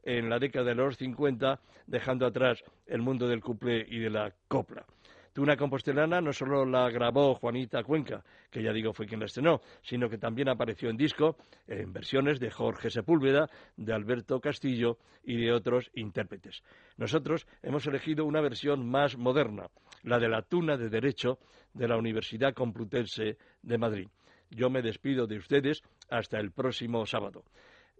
en 0.02 0.28
la 0.28 0.38
década 0.38 0.66
de 0.66 0.74
los 0.74 0.96
50, 0.96 1.60
dejando 1.86 2.26
atrás 2.26 2.62
el 2.86 3.02
mundo 3.02 3.28
del 3.28 3.40
couplé 3.40 3.84
y 3.88 3.98
de 3.98 4.10
la 4.10 4.32
copla. 4.48 4.84
Tuna 5.32 5.56
Compostelana 5.56 6.20
no 6.20 6.32
solo 6.32 6.64
la 6.64 6.90
grabó 6.90 7.36
Juanita 7.36 7.84
Cuenca, 7.84 8.24
que 8.50 8.62
ya 8.62 8.72
digo 8.72 8.92
fue 8.92 9.06
quien 9.06 9.20
la 9.20 9.26
estrenó, 9.26 9.60
sino 9.80 10.08
que 10.08 10.18
también 10.18 10.48
apareció 10.48 10.90
en 10.90 10.96
disco 10.96 11.36
en 11.68 11.92
versiones 11.92 12.40
de 12.40 12.50
Jorge 12.50 12.90
Sepúlveda, 12.90 13.48
de 13.76 13.92
Alberto 13.92 14.40
Castillo 14.40 14.98
y 15.22 15.36
de 15.36 15.52
otros 15.52 15.88
intérpretes. 15.94 16.64
Nosotros 16.96 17.46
hemos 17.62 17.86
elegido 17.86 18.24
una 18.24 18.40
versión 18.40 18.88
más 18.88 19.16
moderna, 19.16 19.68
la 20.02 20.18
de 20.18 20.28
la 20.28 20.42
Tuna 20.42 20.76
de 20.76 20.88
Derecho 20.88 21.38
de 21.74 21.86
la 21.86 21.96
Universidad 21.96 22.52
Complutense 22.52 23.38
de 23.62 23.78
Madrid. 23.78 24.08
Yo 24.50 24.68
me 24.68 24.82
despido 24.82 25.28
de 25.28 25.36
ustedes 25.36 25.82
hasta 26.08 26.40
el 26.40 26.50
próximo 26.50 27.06
sábado. 27.06 27.44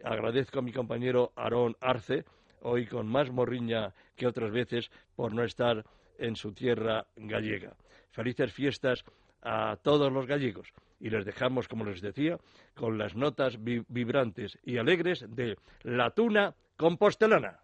Agradezco 0.05 0.59
a 0.59 0.63
mi 0.63 0.73
compañero 0.73 1.33
Aarón 1.37 1.77
Arce, 1.81 2.25
hoy 2.63 2.87
con 2.87 3.07
más 3.07 3.31
morriña 3.31 3.93
que 4.17 4.27
otras 4.27 4.51
veces, 4.51 4.91
por 5.15 5.33
no 5.33 5.45
estar 5.45 5.85
en 6.19 6.37
su 6.37 6.53
tierra 6.53 7.07
gallega. 7.17 7.77
Felices 8.11 8.53
fiestas 8.53 9.05
a 9.43 9.79
todos 9.83 10.13
los 10.13 10.27
gallegos 10.27 10.73
y 11.01 11.11
les 11.11 11.25
dejamos, 11.25 11.69
como 11.69 11.85
les 11.85 12.01
decía, 12.01 12.39
con 12.75 12.99
las 12.99 13.15
notas 13.15 13.59
vibrantes 13.63 14.59
y 14.65 14.77
alegres 14.77 15.25
de 15.29 15.57
La 15.83 16.11
Tuna 16.11 16.55
Compostelana. 16.77 17.61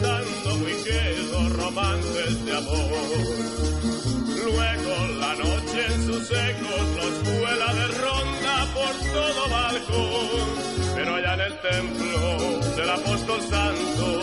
Cantando 0.00 0.56
muy 0.58 0.72
quedo 0.82 1.48
romances 1.50 2.44
de 2.44 2.56
amor. 2.56 2.90
Luego 4.44 5.06
la 5.20 5.34
noche 5.34 5.86
en 5.86 6.06
sus 6.06 6.30
ecos 6.30 6.86
los 6.96 7.38
vuela 7.38 7.74
de 7.74 7.86
ronda 7.88 8.66
por 8.74 9.12
todo 9.12 9.48
balcón. 9.50 10.94
Pero 10.94 11.14
allá 11.14 11.34
en 11.34 11.40
el 11.40 11.60
templo 11.60 12.60
del 12.76 12.90
apóstol 12.90 13.40
santo, 13.42 14.20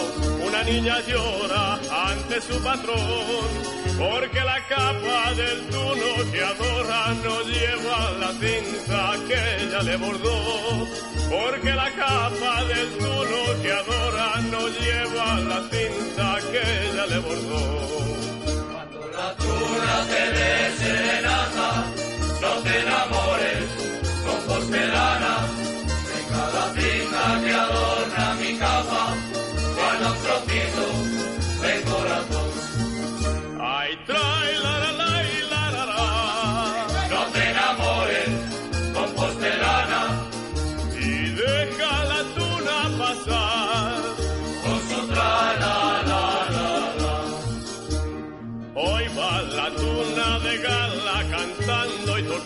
una 0.47 0.63
niña 0.63 0.99
llora 1.07 1.79
ante 2.09 2.41
su 2.41 2.61
patrón, 2.63 3.80
porque 4.01 4.39
la 4.43 4.59
capa 4.67 5.33
del 5.35 5.59
tuno 5.67 6.31
que 6.31 6.41
adora 6.43 7.03
no 7.23 7.35
lleva 7.53 7.99
la 8.21 8.31
cinta 8.41 8.99
que 9.27 9.39
ella 9.63 9.81
le 9.83 9.95
bordó, 9.97 10.37
porque 11.29 11.73
la 11.73 11.89
capa 11.91 12.63
del 12.71 12.89
tuno 12.97 13.39
que 13.61 13.71
adora 13.71 14.29
no 14.53 14.67
lleva 14.79 15.27
la 15.51 15.59
cinta 15.71 16.39
que 16.51 16.61
ella 16.85 17.05
le 17.05 17.19
bordó 17.19 17.80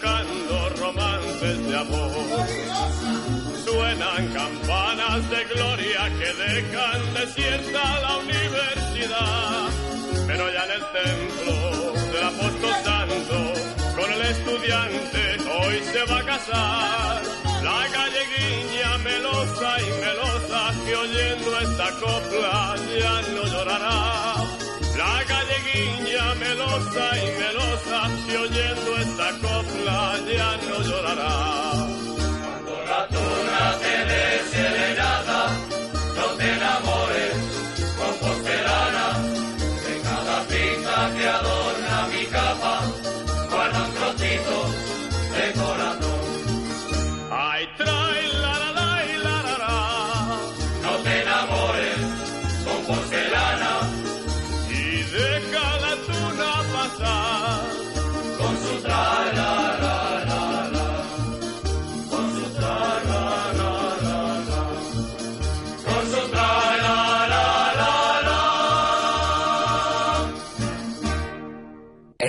tocando 0.06 0.70
romances 0.82 1.68
de 1.68 1.76
amor. 1.76 2.47
Suenan 3.66 4.28
campanas 4.34 5.30
de 5.30 5.43
gloria 5.45 6.12
que 6.20 6.30
dejan 6.43 7.14
desierta 7.14 7.99
la 8.01 8.18
universidad. 8.18 9.70
Pero 10.28 10.51
ya 10.51 10.64
en 10.66 10.72
el 10.72 10.86
templo 11.01 11.93
del 12.14 12.24
apóstol 12.24 12.74
santo, 12.84 13.38
con 13.95 14.12
el 14.12 14.22
estudiante 14.22 15.22
hoy 15.60 15.80
se 15.91 16.12
va 16.12 16.20
a 16.20 16.26
casar. 16.26 17.22
La 17.64 17.88
galleguiña 17.88 18.97
melosa 18.99 19.78
y 19.82 19.89
melosa 20.06 20.74
que 20.86 20.95
oyendo 20.95 21.60
esta 21.60 21.89
copla 21.99 22.76
ya 22.99 23.22
no 23.34 23.43
llorará. 23.45 24.55
La 24.97 25.23
galleguiña 25.23 26.35
melosa 26.35 27.05
y 27.17 27.27
melosa, 27.43 27.97
si 28.25 28.35
oyendo 28.35 28.97
esta 28.97 29.29
copla 29.41 30.19
ya 30.37 30.57
no 30.67 30.81
llorará. 30.87 31.35
Cuando 32.41 32.75
la 32.89 33.07
tuna 33.07 33.61
te 33.81 33.95
dé 34.11 34.25
no 36.15 36.25
te 36.37 36.51
enamores 36.51 37.34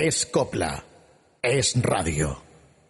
Es 0.07 0.25
copla. 0.25 0.85
Es 1.41 1.75
radio. 1.83 2.46